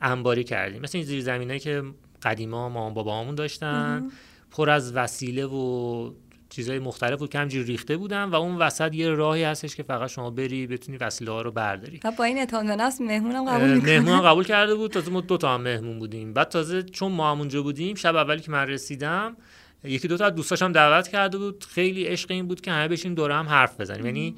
[0.01, 0.83] انباری کردیم.
[0.83, 1.83] مثل این زیرزمینایی که
[2.23, 4.11] قدیما مامان بابامون داشتن.
[4.51, 6.11] پر از وسیله و
[6.55, 10.11] چیزهای مختلف بود که همجوری ریخته بودن و اون وسط یه راهی هستش که فقط
[10.11, 12.01] شما بری بتونی وسیله ها رو برداری.
[12.19, 14.91] با این نفس مهمونم قبول مهمون قبول کرده بود.
[14.91, 16.33] تازه ما دو تا هم مهمون بودیم.
[16.33, 19.37] بعد تازه چون ما هم اونجا بودیم شب اولی که من رسیدم
[19.85, 21.65] یکی دو تا از دوستاشم دعوت کرده بود.
[21.65, 24.07] خیلی عشق این بود که همه بشین دور هم حرف بزنیم.
[24.07, 24.35] یعنی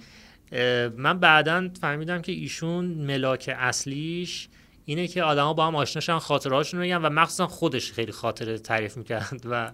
[0.96, 4.48] من بعدا فهمیدم که ایشون ملاک اصلیش
[4.84, 9.42] اینه که آدما با هم آشناشن خاطرهاشون بگن و مخصوصا خودش خیلی خاطره تعریف می‌کرد
[9.50, 9.70] و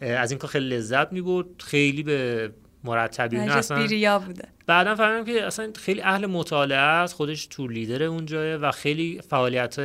[0.00, 1.46] از این کار خیلی لذت می‌برد.
[1.58, 2.50] خیلی به
[2.84, 4.48] مرتبی اصلا بوده.
[4.66, 9.76] بعدا فهمیدم که اصلا خیلی اهل مطالعه است خودش تور لیدر اونجاه و خیلی فعالیت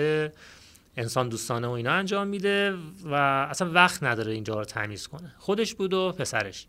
[0.97, 2.74] انسان دوستانه و اینا انجام میده
[3.05, 3.14] و
[3.49, 5.36] اصلا وقت نداره اینجا رو تمیز کنه.
[5.38, 6.68] خودش بود و پسرش.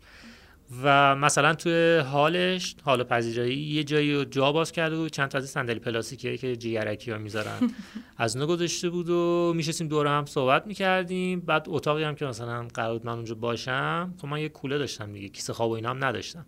[0.83, 5.37] و مثلا توی حالش حال پذیرایی یه جایی رو جا باز کرده بود چند تا
[5.37, 7.71] از صندلی پلاستیکی که جیگرکی ها می‌ذارن.
[8.17, 11.39] از اونو گذاشته بود و میشستیم دور هم صحبت می‌کردیم.
[11.39, 15.13] بعد اتاقی هم که مثلا قرار بود من اونجا باشم خب من یه کوله داشتم
[15.13, 16.45] دیگه کیسه خواب و اینا هم نداشتم.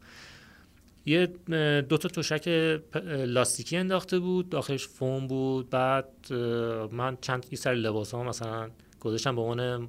[1.05, 1.25] یه
[1.81, 2.47] دو تا تشک
[3.05, 5.69] لاستیکی انداخته بود داخلش فوم بود.
[5.69, 6.33] بعد
[6.91, 8.69] من چند سر لباس ها مثلا
[8.99, 9.87] گذاشتم به عنوان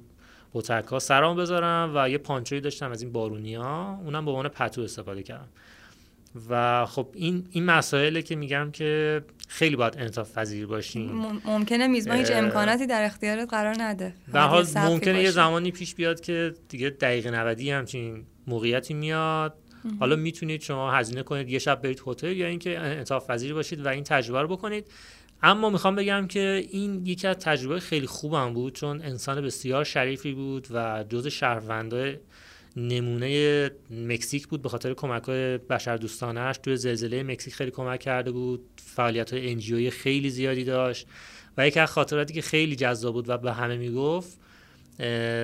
[0.55, 4.47] بوتک ها سرام بذارم و یه پانچوی داشتم از این بارونی ها اونم به عنوان
[4.47, 5.47] پتو استفاده کردم.
[6.49, 11.39] و خب این این مسائله که میگم که خیلی باید انصاف پذیر باشیم.
[11.45, 14.13] ممکنه میزبان هیچ امکاناتی در اختیارت قرار نده.
[14.33, 19.53] به حال ممکنه یه زمانی پیش بیاد که دیگه دقیقه 90 همچین موقعیتی میاد.
[19.99, 23.87] حالا می‌تونید شما هزینه کنید یه شب برید هتل یا اینکه انصاف پذیر باشید و
[23.87, 24.87] این تجربه رو بکنید.
[25.47, 30.33] اما می‌خوام بگم که این یکی از تجربه خیلی خوبم بود چون انسان بسیار شریفی
[30.33, 32.17] بود و جز شهروندای
[32.75, 38.31] نمونه مکزیک بود به خاطر کمک های بشر دوستانش توی زلزله مکزیک خیلی کمک کرده
[38.31, 41.07] بود فعالیت های انجیوی خیلی زیادی داشت
[41.57, 44.37] و یکی از خاطراتی که خیلی جذاب بود و به همه می‌گفت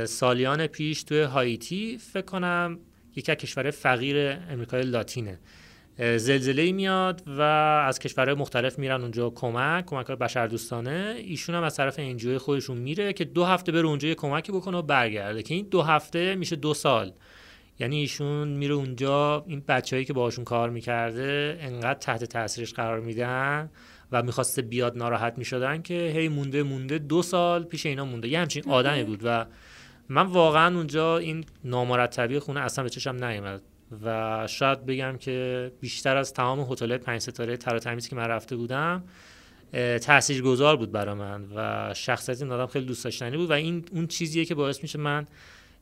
[0.06, 2.80] سالیان پیش توی هایتی فکر کنم
[3.16, 5.40] یکی از کشور فقیر امریکای لاتینه.
[5.98, 7.42] زلزله میاد و
[7.88, 12.38] از کشورهای مختلف میرن اونجا کمک کمک های بشر دوستانه ایشون هم از طرف انجوی
[12.38, 15.44] خودشون میره که دو هفته بره اونجا یه کمکی بکنه و برگرده.
[15.44, 17.12] که این دو هفته میشه دو سال.
[17.80, 23.70] یعنی ایشون میره اونجا این بچههایی که باهاشون کار می‌کرده انقدر تحت تاثیرش قرار میدن
[24.12, 28.28] و می‌خواسته بیاد ناراحت می‌شدن که هی مونده مونده دو سال پیش اینا مونده.
[28.28, 29.46] یه همچین آدمی بود و
[30.10, 33.62] من واقعا اونجا این نامرتبی خونه اصلا به چشم نیومد.
[34.04, 38.56] و شاید بگم که بیشتر از تمام هتل پنج ستاره تر تمیز که من رفته
[38.56, 39.04] بودم
[40.44, 44.08] گذار بود برای من و شخصیت این آدم خیلی دوست داشتنی بود و این اون
[44.08, 45.28] چیزیه که باعث میشه من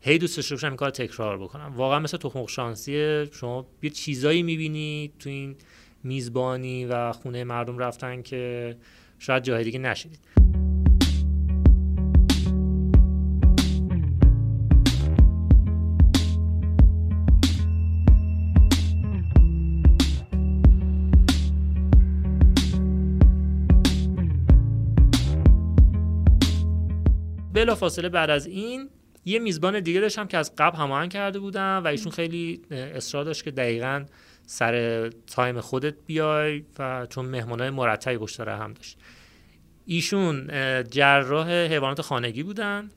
[0.01, 1.74] هی دوست داشته باشم کار تکرار بکنم.
[1.76, 5.55] واقعا مثل تخم شانسی شما یه چیزایی می‌بینی تو این
[6.03, 8.76] میزبانی و خونه مردم رفتن که
[9.20, 10.20] شاید جای دیگه نشدید
[27.70, 28.89] بلا فاصله بعد از این
[29.26, 33.43] یه میزبان دیگه داشتم که از قبل هماهنگ کرده بودم و ایشون خیلی اصرار داشت
[33.43, 34.05] که دقیقا
[34.45, 38.97] سر تایم خودت بیای و چون مهمانای مرتبی پشت هم داشت.
[39.86, 40.47] ایشون
[40.84, 42.89] جراح حیوانات خانگی بودن.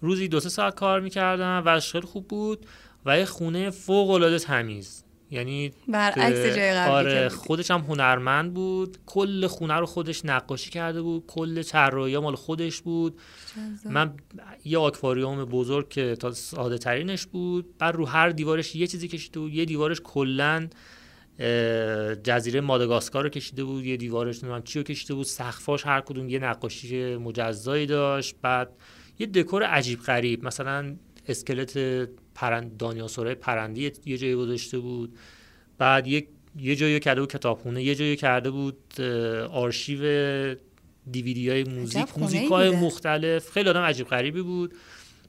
[0.00, 2.66] روزی دو سه ساعت کار می‌کردن و خیلی خوب بود
[3.06, 5.04] و یه خونه فوق العاده تمیز.
[5.30, 8.98] یعنی برعکس جای قبلی آره خودش هم هنرمند بود.
[9.06, 11.24] کل خونه رو خودش نقاشی کرده بود.
[11.26, 13.20] کل طراحی مال خودش بود.
[13.84, 14.14] من
[14.64, 17.78] یه آکواریوم بزرگ که تا ساده ترینش بود.
[17.78, 19.54] بعد رو هر دیوارش یه چیزی کشیده بود.
[19.54, 20.68] یه دیوارش کلا
[22.24, 23.84] جزیره ماداگاسکار رو کشیده بود.
[23.84, 25.26] یه دیوارش نمی‌دونم چی رو کشیده بود.
[25.26, 28.34] سقفاش هر کدوم یه نقاشی مجزایی داشت.
[28.42, 28.70] بعد
[29.18, 30.96] یه دکور عجیب غریب مثلا
[31.28, 31.78] اسکلت
[32.38, 35.18] پرند دانیاسورای پرندی یه جایی گذاشته بود.
[35.78, 36.26] بعد یه
[36.60, 39.00] یه جایی کرده بود کتابخونه یه جایی کرده بود
[39.50, 40.00] آرشیو
[41.10, 43.50] دیویدی های موزیک موزیک های مختلف.
[43.50, 44.74] خیلی آدم عجیب غریبی بود.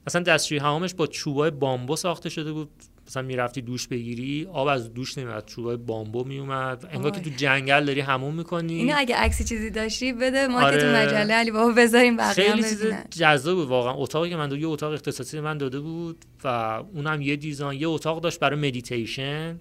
[0.06, 2.70] مثلا دستشویی حمامش با چوبای بامبو ساخته شده بود.
[3.10, 6.88] مثلا می‌رفتی دوش بگیری آب از دوش نمیاد چوبای بامبو میومد.
[6.92, 8.74] انگار که تو جنگل داری حموم می‌کنی.
[8.74, 10.76] اینو اگه عکسی چیزی داشتی بده ما آره.
[10.76, 11.06] که تو آره.
[11.06, 13.94] مجله علی بابا بذاریم بقیه خیلی چیز جذاب بود واقعا.
[13.94, 16.48] اتاقی که من دو یه اتاق اختصاصی من داده بود و
[16.94, 19.60] اونم یه design یه اتاق داشت برای مدیتیشن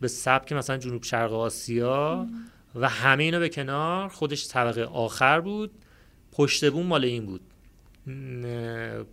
[0.00, 2.26] به سبک مثلا جنوب شرق آسیا
[2.74, 4.08] و همه اینو به کنار.
[4.08, 5.70] خودش طبقه آخر بود.
[6.32, 7.40] پشت بوم مال این بود.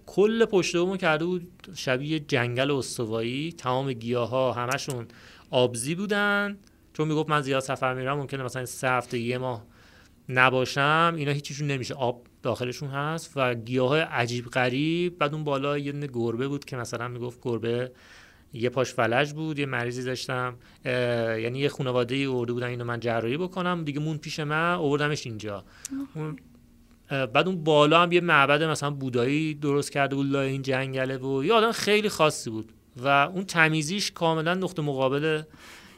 [0.06, 5.06] کل پشت بومو کرده بود شبیه جنگل استوایی تمام گیاه ها همشون
[5.52, 6.58] آبزی بودن.
[6.93, 9.66] چون می‌گفت من زیاد سفر میرم ممکنه مثلا سه هفته یه ماه
[10.30, 11.14] نباشم.
[11.18, 11.93] اینا هیچیشون نمیشه.
[11.93, 15.18] آب داخلشون هست و گیاه های عجیب غریب.
[15.18, 17.91] بعد اون بالا یه گربه بود که مثلا می‌گفت گربه
[18.54, 20.56] یه پاش فلج بود یه مریضی داشتم.
[20.86, 23.84] یعنی یه خانواده ای ارده بودن اینو من جراحی بکنم.
[23.84, 25.64] دیگه مون پیش من آوردمش اینجا.
[27.10, 31.43] بعد اون بالا هم یه معبد مثلا بودایی درست کرده بود لای این جنگله و
[31.43, 32.72] یه آدم خیلی خاصی بود
[33.03, 35.41] و اون تمیزیش کاملا نقطه مقابل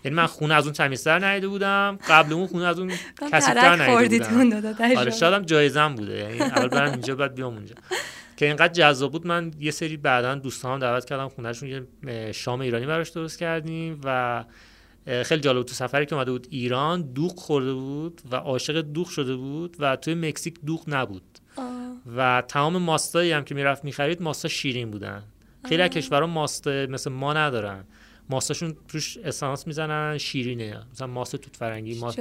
[0.05, 2.91] یعنی من خونه از اون تمیزتر نیده بودم قبل اون خونه از اون
[3.31, 4.97] کسیتر نیده بودم.
[4.97, 7.75] آره شاید هم جایزم بوده یعنی اول برم اینجا بعد بیام اونجا.
[8.37, 12.85] که اینقدر جذاب بود من یه سری بعدا دوستان دعوت کردم خونهشون یه شام ایرانی
[12.85, 14.43] براش درست کردیم و
[15.25, 19.35] خیلی جالب تو سفری که اومده بود ایران دوغ خورده بود و عاشق دوغ شده
[19.35, 21.23] بود و توی مکزیک دوغ نبود.
[22.17, 25.23] و تمام ماستایی هم که می‌رفت می‌خرید ماستا شیرین بودن.
[25.65, 27.83] خیلی از کشورها ماستا مثل ما ندارن.
[28.29, 30.81] ماستاشون توش اسانس می‌زنن شیرینه.
[30.91, 32.13] مثلا ماست توت فرنگی ما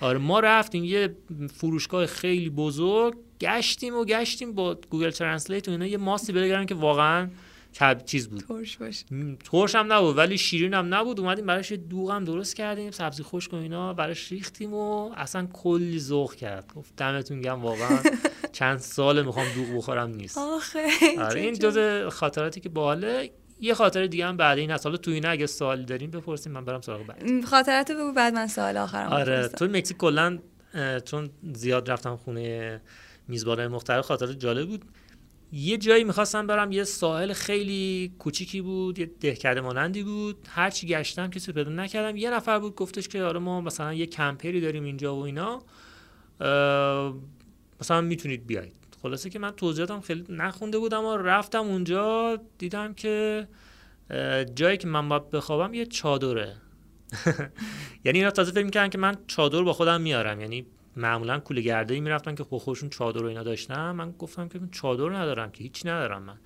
[0.00, 1.16] آره ما رفتیم یه
[1.54, 6.74] فروشگاه خیلی بزرگ گشتیم و گشتیم با Google Translate و اینا یه ماستی بگیرن که
[6.74, 7.28] واقعا
[7.80, 8.40] کب چیز بود.
[8.40, 9.04] ترش باشه.
[9.52, 11.20] ترش هم نبود ولی شیرین هم نبود.
[11.20, 16.00] اومدیم براش دوغ هم درست کردیم سبزی خشک و اینا براش ریختیم و اصلا کلی
[16.00, 16.72] ذوق کرد.
[16.76, 17.98] گفت دمتون گرم واقعا
[18.52, 20.38] چند سال می‌خوام دوغ بخورم نیست.
[20.38, 20.86] آخه
[21.18, 25.10] آره این جز خاطراتی که جالبه یه خاطره دیگه هم بعد این از حالا تو
[25.10, 27.44] اینا اگه سوالی داریم بپرسیم من برم سراغ بعد.
[27.44, 30.38] خاطراتو بگو بعد من سوال آخرم آره تو مکزیک کلا
[31.04, 32.80] چون زیاد رفتم خونه
[33.28, 34.84] میزبانای مختلف خاطر جالب بود.
[35.56, 40.36] یه جایی می‌خواستم برم یه ساحل خیلی کوچیکی بود یه دهکده مانندی بود.
[40.48, 42.16] هرچی گشتم کسی پیدا نکردم.
[42.16, 45.62] یه نفر بود گفتش که آره ما مثلا یه کمپری داریم اینجا و اینا.
[47.80, 48.72] مثلا می‌تونید بیاید.
[49.02, 52.38] خلاصه که من توضیحاتم خیلی نخونده بودم و رفتم اونجا.
[52.58, 53.48] دیدم که
[54.54, 56.56] جایی که من باید بخوابم یه چادره.
[58.04, 60.40] یعنی اینا تازه فکر می‌کردن که من چادر با خودم میارم.
[60.40, 63.90] یعنی معمولا کوله گرده ای می‌رفتن که خب خودشون چادر و اینا داشتن.
[63.90, 66.36] من گفتم که چادر ندارم که هیچ ندارم من.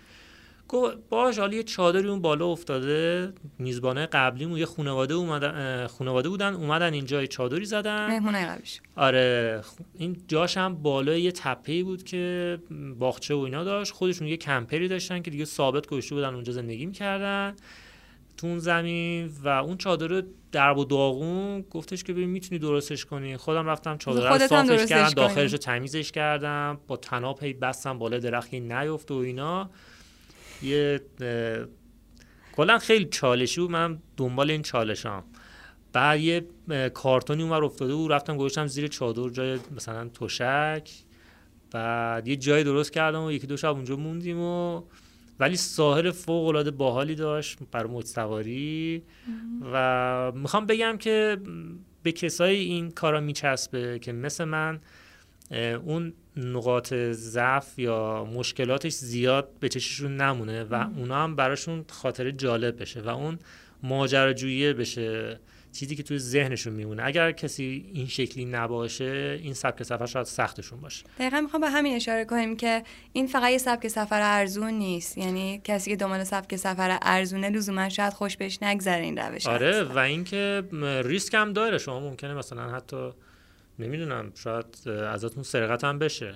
[1.10, 3.32] باش حالا یه چادری اون بالا افتاده.
[3.58, 8.06] میزبانه قبلیمون یه خانواده اومدن خانواده بودن اومدن اینجا چادری زدن.
[8.06, 9.60] مهمونه قبلیش آره
[9.98, 12.58] این جاش هم بالای یه تپه‌ای بود که
[12.98, 13.92] باغچه و اینا داشت.
[13.92, 17.56] خودشون یه کمپری داشتن که دیگه ثابت گذاشته بودن اونجا زندگی می‌کردن.
[18.40, 20.22] تو اون زمین و اون چادر
[20.52, 23.36] درب و داغون گفتش که ببین می‌تونی درستش کنی.
[23.36, 28.18] خودم رفتم چادر رو صافش کردم داخلش رو تمیزش کردم با تناب هی بستم بالا
[28.18, 29.70] درختی نیفت و اینا.
[30.62, 31.00] یه
[32.52, 33.70] کلا خیلی چالشی بود.
[33.70, 35.24] من دنبال این چالشام.
[35.92, 36.46] بعد یه
[36.94, 38.12] کارتونی اونور افتاده بود.
[38.12, 40.90] رفتم گذاشتم زیر چادر جای مثلا تشک.
[41.70, 44.82] بعد یه جای درست کردم و یکی دو شب اونجا موندیم و
[45.40, 48.06] ولی ساحل فوق العاده باحالی داشت برای موج
[49.72, 51.36] و می‌خوام بگم که
[52.02, 54.80] به کسایی این کارا میچسبه که مثل من
[55.84, 62.80] اون نقاط ضعف یا مشکلاتش زیاد به چششون نمونه و اونا هم براشون خاطر جالب
[62.80, 63.38] بشه و اون
[63.82, 65.40] ماجراجویی بشه.
[65.72, 67.02] چیزی که توی ذهنشون میمونه.
[67.04, 71.04] اگر کسی این شکلی نباشه این سبک سفر شاید سختشون باشه.
[71.18, 75.18] دقیقا می‌خوام به همین اشاره کنیم که این فقط یه سبک سفر ارزون نیست.
[75.18, 79.82] یعنی کسی که دنبال سبک سفر ارزونه لزوما شاید خوش بهش نگذره این روش آره
[79.82, 80.62] و اینکه
[81.04, 81.78] ریسک هم داره.
[81.78, 83.10] شما ممکنه مثلا حتی
[83.78, 86.34] نمی‌دونم شاید ازتون سرقت هم بشه.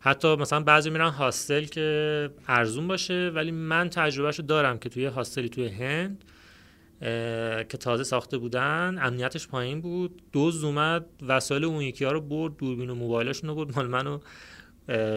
[0.00, 5.48] حتی مثلا بعضی میرن هاستل که ارزون باشه ولی من تجربهشو دارم که توی هاستلی
[5.48, 6.24] توی هند
[7.00, 10.22] که تازه ساخته بودن امنیتش پایین بود.
[10.32, 13.76] دوز اومد وسایل اون یکی ها رو برد دوربین و موبایلشون رو برد.
[13.76, 14.18] مال منو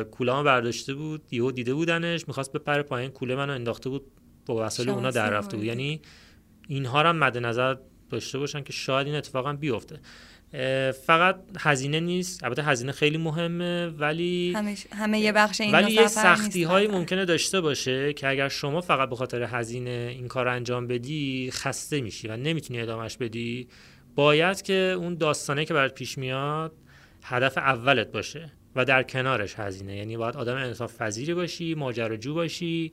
[0.03, 1.21] کوله برداشته بود.
[1.31, 4.03] یهو دیده بودنش می‌خواست بپره پایین کوله منو انداخته بود.
[4.45, 5.65] با وسایل اونا در رفته بود.
[5.65, 6.01] یعنی
[6.67, 7.75] اینها رو مد نظر
[8.09, 9.99] داشته باشن که شاید این اتفاقا بیفته.
[11.05, 12.43] فقط هزینه نیست.
[12.43, 14.53] البته هزینه خیلی مهمه ولی
[14.91, 19.09] همه, یه بخش این ولی یه سختی هایی ممکنه داشته باشه که اگر شما فقط
[19.09, 23.67] به خاطر هزینه این کار انجام بدی خسته میشی و نمی‌تونی ادامهش بدی.
[24.15, 26.73] باید که اون داستانه که برات پیش میاد
[27.23, 29.97] هدف اولت باشه و در کنارش هزینه.
[29.97, 32.91] یعنی باید آدم انصاف پذیری باشی ماجراجو باشی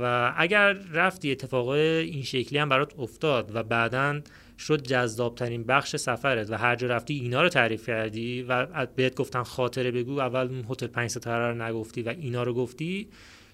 [0.00, 4.20] و اگر رفتی اتفاق این شکلی هم برات افتاد و بعدا
[4.58, 9.42] شد جذابترین بخش سفرت و هر جا رفتی اینا رو تعریف کردی و بهت گفتن
[9.42, 13.08] خاطره بگو اول هتل پنج ستاره رو نگفتی و اینا رو گفتی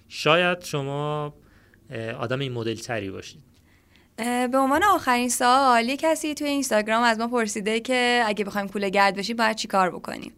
[0.09, 1.33] شاید شما
[2.19, 3.41] آدم این مدل تری باشید
[4.51, 8.89] به عنوان آخرین سوال یه کسی توی اینستاگرام از ما پرسیده که اگه بخوایم کوله
[8.89, 10.33] گرد بشیم باید چی کار بکنیم؟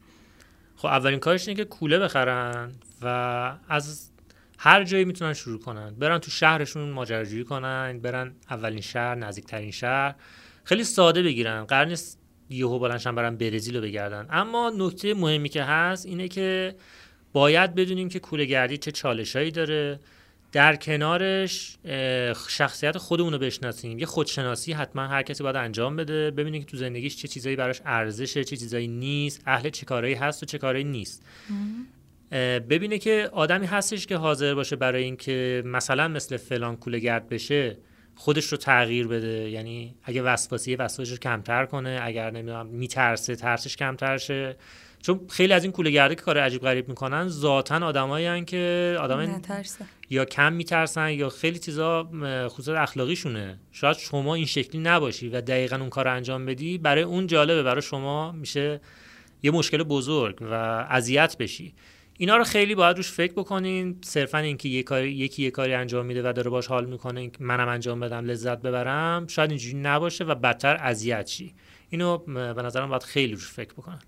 [0.76, 3.08] خب اولین کارش اینه که کوله بخرن و
[3.70, 4.10] از
[4.58, 5.96] هر جایی می‌تونن شروع کنن.
[5.96, 10.16] برن تو شهرشون ماجراجویی کنن برن اولین شهر نزدیکترین شهر.
[10.64, 11.64] خیلی ساده بگیرن.
[11.64, 14.28] قرار نیست یهو بلنشن برن برزیل رو بگردن.
[14.30, 16.76] اما نکته مهمی که هست اینه که
[17.34, 20.00] باید بدونیم که کوله گردی چه چالشایی داره.
[20.52, 21.78] در کنارش
[22.50, 24.00] شخصیت خودمون رو بشناسیم.
[24.00, 26.32] یه خودشناسی حتما هر کسی باید انجام بده.
[26.32, 30.44] ببینیم که تو زندگیش چه چیزایی براش ارزشه چه چیزایی نیست اهل چه کارهایی هست
[30.44, 31.24] و چه کارهایی نیست.
[32.70, 37.78] ببینه که آدمی هستش که حاضر باشه برای اینکه مثلا مثل فلان کوله گرد بشه.
[38.16, 39.50] خودش رو تغییر بده.
[39.50, 44.56] یعنی اگه وسواسی وسواسش رو کمتر کنه اگر نمی‌دونم میترسه ترسش کمتر شه
[45.02, 49.42] چون خیلی از این کوله گرده که کار عجیب غریب می‌کنن ذاتا آدمایی که آدم
[50.10, 52.10] یا کم میترسن یا خیلی چیزا
[52.48, 53.60] خصوص اخلاقیشونه.
[53.72, 57.64] شاید شما این شکلی نباشی و دقیقا اون کار انجام بدی برای اون جالبه.
[57.64, 58.82] برای شما میشه
[59.44, 60.54] یه مشکل بزرگ و
[60.90, 61.74] اذیت بشی.
[62.24, 63.98] اینا رو خیلی باید روش فکر بکنین.
[64.04, 67.68] صرفا اینکه یه کاری یکی یه کاری انجام میده و داره باش حال می‌کنه منم
[67.68, 71.54] انجام بدم لذت ببرم شاید اینجوری نباشه و بدتر اذیت شی.
[71.90, 74.00] اینو به نظرم باید خیلی روش فکر بکنن.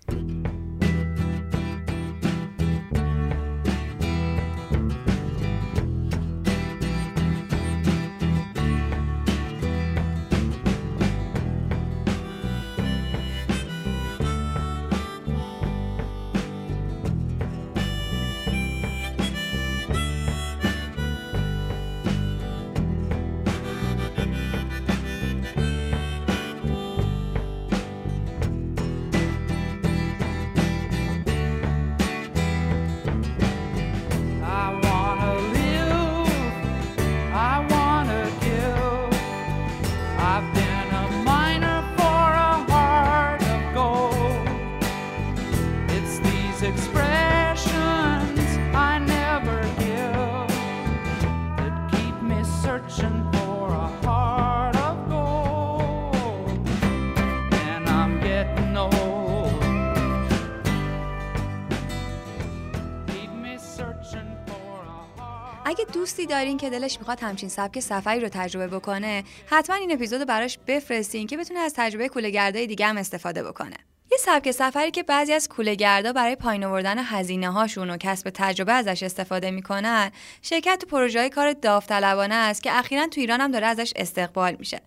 [66.06, 70.26] دوستی دارین که دلش می‌خواد همچین سبک سفری رو تجربه بکنه حتما این اپیزود رو
[70.26, 73.76] براش بفرستین که بتونه از تجربه کولهگردای دیگه هم استفاده بکنه.
[74.12, 78.72] یه سبک سفری که بعضی از کولهگردا برای پایین آوردن هزینه هاشون و کسب تجربه
[78.72, 80.10] ازش استفاده می‌کنن
[80.42, 84.56] شرکت تو پروژه های کار داوطلبانه است که اخیرا تو ایران هم داره ازش استقبال
[84.58, 84.80] میشه.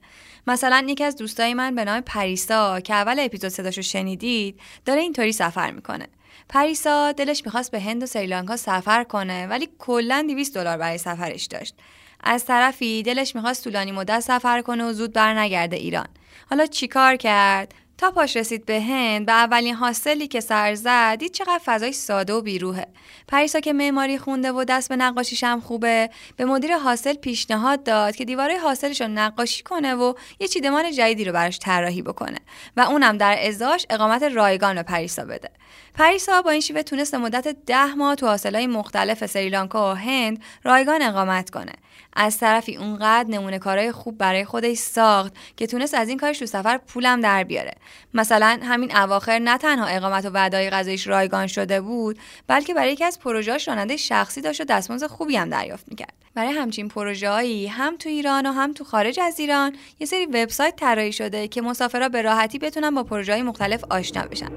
[0.47, 5.31] مثلا یکی از دوستای من به نام پریسا که اول اپیزود صداشو شنیدید داره اینطوری
[5.31, 6.07] سفر می‌کنه.
[6.49, 11.45] پریسا دلش می‌خواست به هند و سریلانکا سفر کنه ولی کلا 200 دلار برای سفرش
[11.45, 11.75] داشت.
[12.23, 16.07] از طرفی دلش می‌خواست طولانی مدت سفر کنه و زود برنگرده ایران.
[16.49, 21.31] حالا چیکار کرد؟ تا پاش رسید به هند به اولین حاصلی که سر زد دید
[21.31, 22.85] چقدر فضای ساده و بیروهه
[23.27, 28.15] پریسا که معماری خونده و دست به نقاشیش هم خوبه به مدیر حاصل پیشنهاد داد
[28.15, 32.37] که دیواره حاصلش رو نقاشی کنه و یه چیدمان جدیدی رو براش طراحی بکنه
[32.77, 35.49] و اونم در ازاش اقامت رایگان به پریسا بده.
[35.93, 41.01] پریسا با این شیوه تونست مدت ده ماه تو حاصلهای مختلف سریلانکا و هند رایگان
[41.01, 41.73] اقامت کنه.
[42.21, 46.45] از طرفی اونقدر نمونه کارهای خوب برای خودش ساخت که تونست از این کارش تو
[46.45, 47.73] سفر پولم در بیاره.
[48.13, 53.03] مثلا همین اواخر نه تنها اقامت و وعدای غذایش رایگان شده بود بلکه برای یکی
[53.03, 56.13] از پروژه‌اش راننده شخصی داشت و دستمزد خوبی هم دریافت می‌کرد.
[56.35, 60.75] برای همچین پروژه‌هایی هم تو ایران و هم تو خارج از ایران یه سری وبسایت
[60.75, 64.49] طراحی شده که مسافرها به راحتی بتونن با پروژه‌های مختلف آشنا بشن.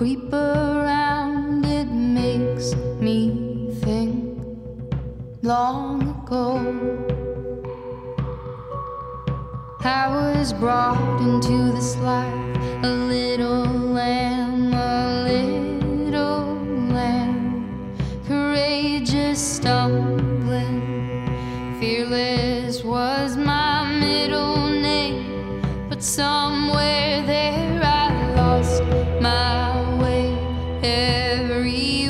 [0.00, 2.74] Creep around it makes
[3.04, 4.40] me think
[5.42, 6.56] long ago
[9.84, 12.32] I was brought into this life
[12.82, 13.66] a little
[13.98, 16.54] lamb, a little
[16.96, 17.94] lamb,
[18.26, 19.38] courageous.
[19.38, 20.80] Stumbling,
[21.78, 27.09] fearless was my middle name, but somewhere
[31.30, 32.09] every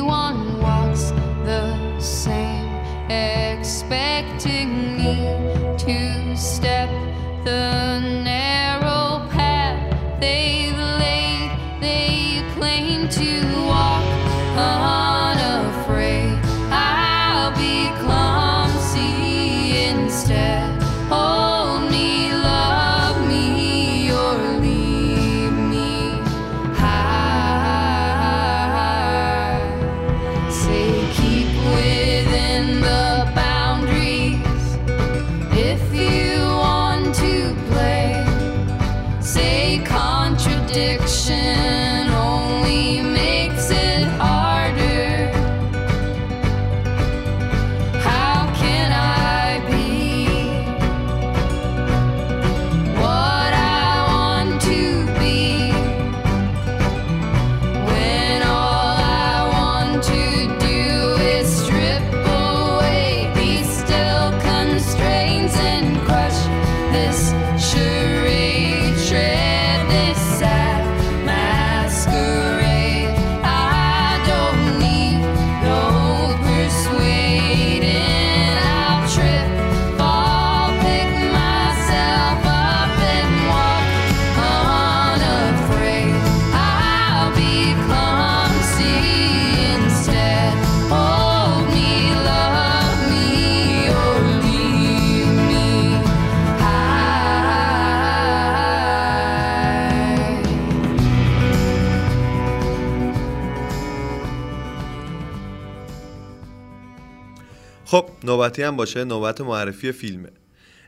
[108.41, 110.28] نوبتی هم باشه نوبت معرفی فیلمه.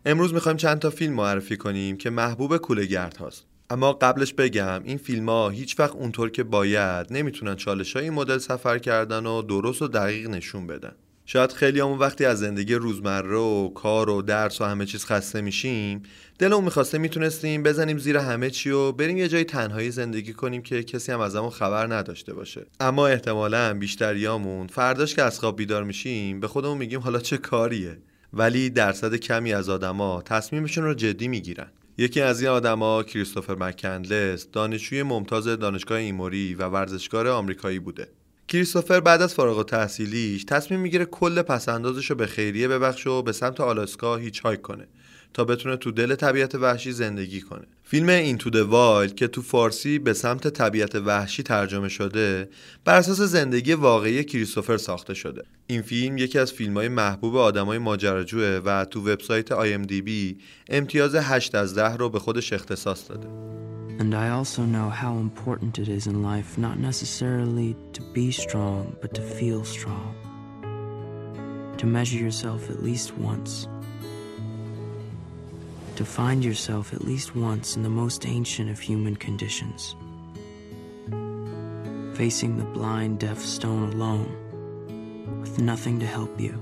[0.07, 3.47] امروز می‌خوایم چند تا فیلم معرفی کنیم که محبوب کولهگرد هاست.
[3.71, 8.39] اما قبلش بگم این فیلم ها هیچ وقت اونطور که باید نمی‌تونن چالش های مدل
[8.39, 10.93] سفر کردن و درست و دقیق نشون بدن.
[11.27, 15.41] شاید خیلی همون وقتی از زندگی روزمره و کار و درس و همه چیز خسته
[15.41, 16.03] میشیم
[16.39, 20.83] دلمون می‌خواسته می‌تونستیم بزنیم زیر همه چی و بریم یه جای تنهایی زندگی کنیم که
[20.83, 22.67] کسی هم ازمون خبر نداشته باشه.
[22.81, 27.99] اما احتمالا بیشتریامون فرداش که از خواب بیدار میشیم به خودمون میگیم حالا چه کاریه؟
[28.33, 31.71] ولی درصد کمی از آدما تصمیمشون رو جدی می‌گیرن.
[31.99, 38.09] یکی از این آدما کریستوفر مکندلس دانشجوی ممتاز دانشگاه ایموری و ورزشکار آمریکایی بوده.
[38.53, 43.33] کریستوفر بعد از فارغ التحصیلیش تصمیم می‌گیره کل پس‌اندازش رو به خیریه ببخشه و به
[43.33, 44.89] سمت آلاسکا hitchhike کنه.
[45.35, 49.99] تا بتونه تو دل طبیعت وحشی زندگی کنه فیلم Into the Wild که تو فارسی
[49.99, 52.49] به سمت طبیعت وحشی ترجمه شده
[52.85, 57.79] بر اساس زندگی واقعی کریستوفر ساخته شده این فیلم یکی از فیلم های محبوب آدمای
[57.79, 60.11] ماجراجوه و تو وبسایت IMDb
[60.69, 63.29] امتیاز 8 از 10 رو به خودش اختصاص داده
[63.99, 68.97] And I also know how important it is in life not necessarily to be strong,
[69.03, 70.15] but to feel strong.
[71.79, 73.69] To measure yourself at least once.
[76.01, 79.81] To find yourself at least once in the most ancient of human conditions.
[82.21, 84.31] Facing the blind, deaf stone alone,
[85.43, 86.55] with nothing to help you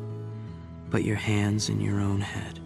[0.93, 2.61] but your hands and your own head.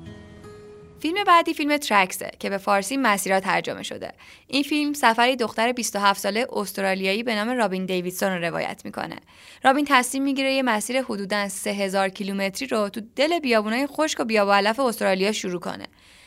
[1.00, 4.12] فیلم بعدی فیلم ترکسه که به فارسی مسیرها ترجمه شده.
[4.46, 9.16] این فیلم سفری دختر 27 ساله استرالیایی به نام رابین دیویدسون رو روایت می‌کنه.
[9.64, 14.50] رابین تصمیم می‌گیره یه مسیر حدوداً 3000 کیلومتری رو تو دل بیابونای خشک و بیاب
[14.50, 15.86] علف استرالیا شروع کنه.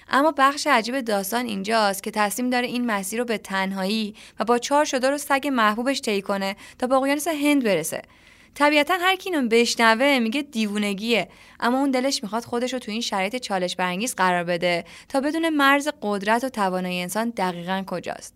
[0.09, 4.57] اما بخش عجیب داستان اینجاست که تصمیم داره این مسیر رو به تنهایی و با
[4.57, 8.01] چهار شده رو سگ محبوبش طی کنه تا به اقیانوس هند برسه.
[8.55, 11.29] طبیعتا هر کی اینو بشنوه میگه دیوونگیه
[11.59, 15.49] اما اون دلش می‌خواد خودش رو تو این شرایط چالش برانگیز قرار بده تا بدون
[15.49, 18.33] مرز قدرت و توانایی انسان دقیقا کجاست.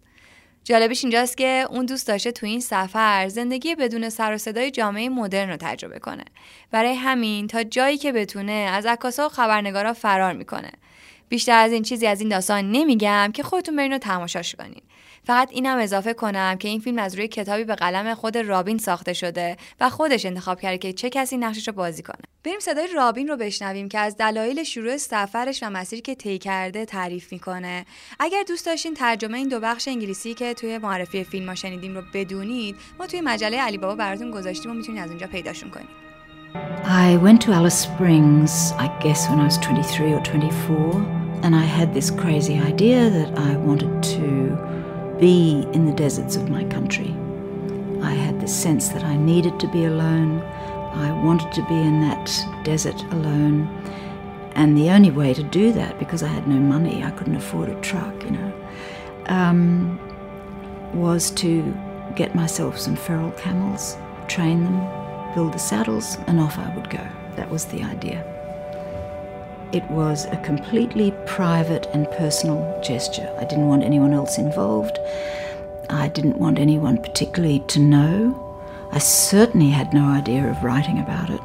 [0.63, 5.09] جالبش اینجاست که اون دوست داشته تو این سفر زندگی بدون سر و صدای جامعه
[5.09, 6.23] مدرن رو تجربه کنه.
[6.71, 10.71] برای همین تا جایی که بتونه از عکاسا و خبرنگارا فرار می‌کنه.
[11.31, 14.81] بیشتر از این چیزی از این داستان نمیگم که خودتون برین و تماشاش کنین.
[15.23, 19.13] فقط اینم اضافه کنم که این فیلم از روی کتابی به قلم خود رابین ساخته
[19.13, 22.21] شده و خودش انتخاب کرده که چه کسی نقشش رو بازی کنه.
[22.43, 26.85] بریم صدای رابین رو بشنویم که از دلایل شروع سفرش و مسیری که طی کرده
[26.85, 27.85] تعریف می‌کنه.
[28.19, 32.01] اگر دوست داشتین ترجمه این دو بخش انگلیسی که توی معرفی فیلم ها شنیدیم رو
[32.13, 36.01] بدونید ما توی مجله علی بابا براتون گذاشتیم و می‌تونید از اونجا پیداشون کنید.
[36.83, 41.63] I went to Alice Springs, I guess, when I was 23 or 24, and I
[41.63, 47.15] had this crazy idea that I wanted to be in the deserts of my country.
[48.01, 50.41] I had this sense that I needed to be alone.
[50.93, 52.29] I wanted to be in that
[52.63, 53.67] desert alone.
[54.55, 57.69] And the only way to do that, because I had no money, I couldn't afford
[57.69, 58.53] a truck, you know,
[59.27, 59.99] um,
[60.93, 61.73] was to
[62.15, 63.97] get myself some feral camels,
[64.27, 67.05] train them, build the saddles, and off I would go.
[67.35, 68.25] That was the idea.
[69.73, 73.33] It was a completely private and personal gesture.
[73.39, 74.99] I didn't want anyone else involved.
[75.89, 78.37] I didn't want anyone particularly to know.
[78.91, 81.39] I certainly had no idea of writing about it.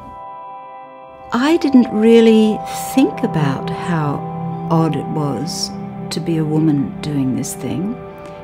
[1.31, 2.59] I didn't really
[2.93, 4.17] think about how
[4.69, 5.69] odd it was
[6.09, 7.95] to be a woman doing this thing.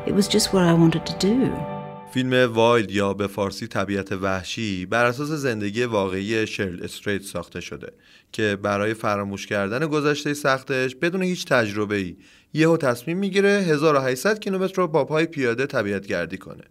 [0.06, 1.73] It was just what I wanted to do.
[2.14, 7.94] فیلم وایلد یا به فارسی طبیعت وحشی بر اساس زندگی واقعی شرل استریت ساخته شده
[8.32, 12.16] که برای فراموش کردن گذشته سختش بدون هیچ تجربه ای
[12.54, 16.64] یهو تصمیم می‌گیره 1800 کیلومتر رو با پای پیاده طبیعت گردی کنه.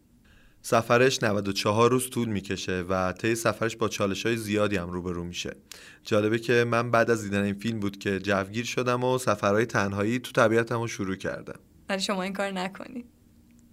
[0.62, 5.56] سفرش 94 روز طول می‌کشه و طی سفرش با چالش های زیادی هم روبرو میشه.
[6.04, 10.18] جالبه که من بعد از دیدن این فیلم بود که جوگیر شدم و سفرهای تنهایی
[10.18, 11.58] تو طبیعتم رو شروع کردم.
[11.88, 13.06] ولی شما این کار نکنید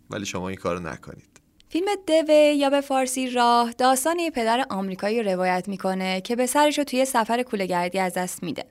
[0.10, 1.39] ولی شما این کارو نکنید.
[1.72, 6.78] فیلم دوه یا به فارسی راه داستان یه پدر آمریکایی رو روایت می‌کنه که پسرش
[6.78, 8.66] رو توی سفر کولهگردی از دست میده.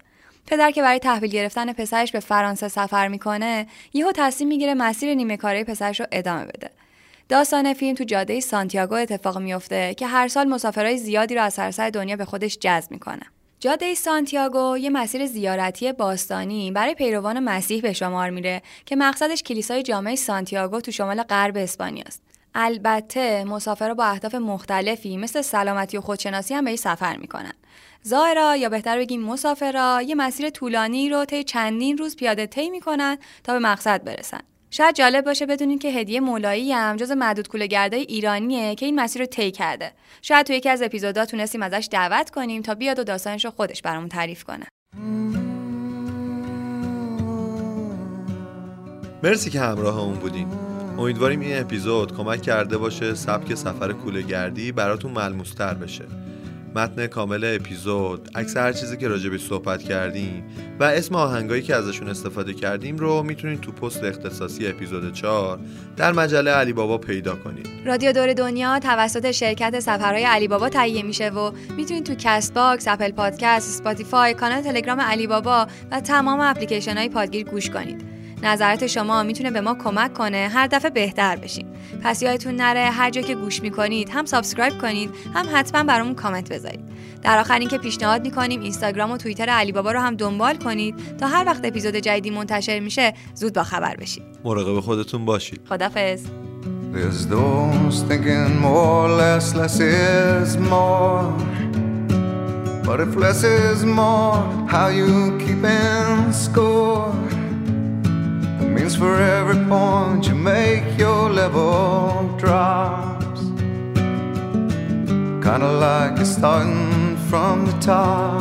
[0.47, 5.37] پدر که برای تحویل گرفتن پسرش به فرانسه سفر می‌کنه یهو تصمیم می‌گیره مسیر نیمه
[5.37, 6.71] کاره پسرش رو ادامه بده.
[7.29, 11.91] داستان فیلم تو جاده سانتیاگو اتفاق میفته که هر سال مسافرهای زیادی رو از سراسر
[11.91, 13.23] دنیا به خودش جذب می‌کنه.
[13.61, 19.83] جاده سانتیاگو یه مسیر زیارتی باستانی برای پیروان مسیح به شمار میره که مقصدش کلیسای
[19.83, 22.28] جامعه سانتیاگو تو شمال غرب اسپانیا است.
[22.61, 27.53] البته مسافرها با اهداف مختلفی مثل سلامتی و خودشناسی هم به این سفر می‌کنن.
[28.03, 33.19] زائرا یا بهتر بگیم مسافرا یه مسیر طولانی رو طی چندین روز پیاده طی می‌کنن
[33.45, 34.41] تا به مقصد برسن.
[34.71, 39.23] شاید جالب باشه بدونین که هدیه مولایی هم جز معدود کولهگردای ایرانیه که این مسیر
[39.23, 39.93] رو طی کرده.
[40.23, 43.83] شاید تو یکی از اپیزودا تونستیم ازش دعوت کنیم تا بیاد و داستانش رو خودش
[43.83, 44.67] برامون تعریف کنه.
[49.23, 50.78] مرسی که همراهمون بودین.
[50.99, 56.05] امیدواریم این اپیزود کمک کرده باشه سبک سفر کولهگردی براتون ملموستر بشه.
[56.75, 60.45] متن کامل اپیزود، عکس هر چیزی که راجبش صحبت کردیم
[60.81, 65.59] و اسم آهنگایی که ازشون استفاده کردیم رو می‌تونید تو پست اختصاصی اپیزود 4
[65.97, 67.67] در مجله علی بابا پیدا کنید.
[67.87, 73.11] رادیو دور دنیا توسط شرکت سفرهای علی بابا تهیه میشه و می‌تونید تو Castbox، Apple
[73.11, 78.08] Podcast، Spotify، کانال تلگرام علی بابا و تمام اپلیکیشن های پادگیر گوش کنید.
[78.43, 81.67] نظرات شما می‌تونه به ما کمک کنه هر دفعه بهتر بشیم.
[82.05, 86.53] پس یادتون نره هر جا که گوش می‌کنید هم subscribe کنید هم حتما برامون کامنت
[86.53, 86.81] بذارید.
[87.23, 91.27] در آخر اینکه پیشنهاد می‌کنیم اینستاگرام و توییتر علی بابا رو هم دنبال کنید تا
[91.27, 94.23] هر وقت اپیزود جدیدی منتشر میشه زود با خبر بشید.
[94.45, 95.61] مراقب خودتون باشید.
[95.69, 96.23] خدافظ.
[96.95, 101.25] There's those thinking more or less, less is more.
[102.87, 104.37] But if less is more,
[104.75, 105.11] how you
[105.43, 107.13] keeping score?
[108.79, 113.41] Means for every point you make, your level drops.
[115.45, 118.41] Kinda like you're starting from the top,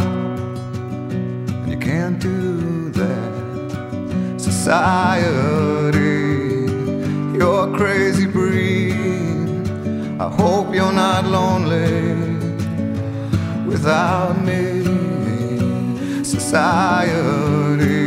[1.62, 3.32] and you can't do that.
[4.38, 6.28] Society
[7.38, 9.68] you're a crazy breed.
[10.20, 12.14] I hope you're not lonely
[13.66, 14.64] without me.
[16.24, 18.07] Society,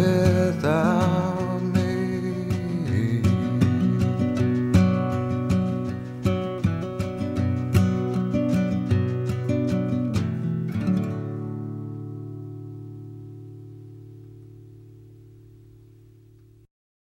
[0.00, 1.39] without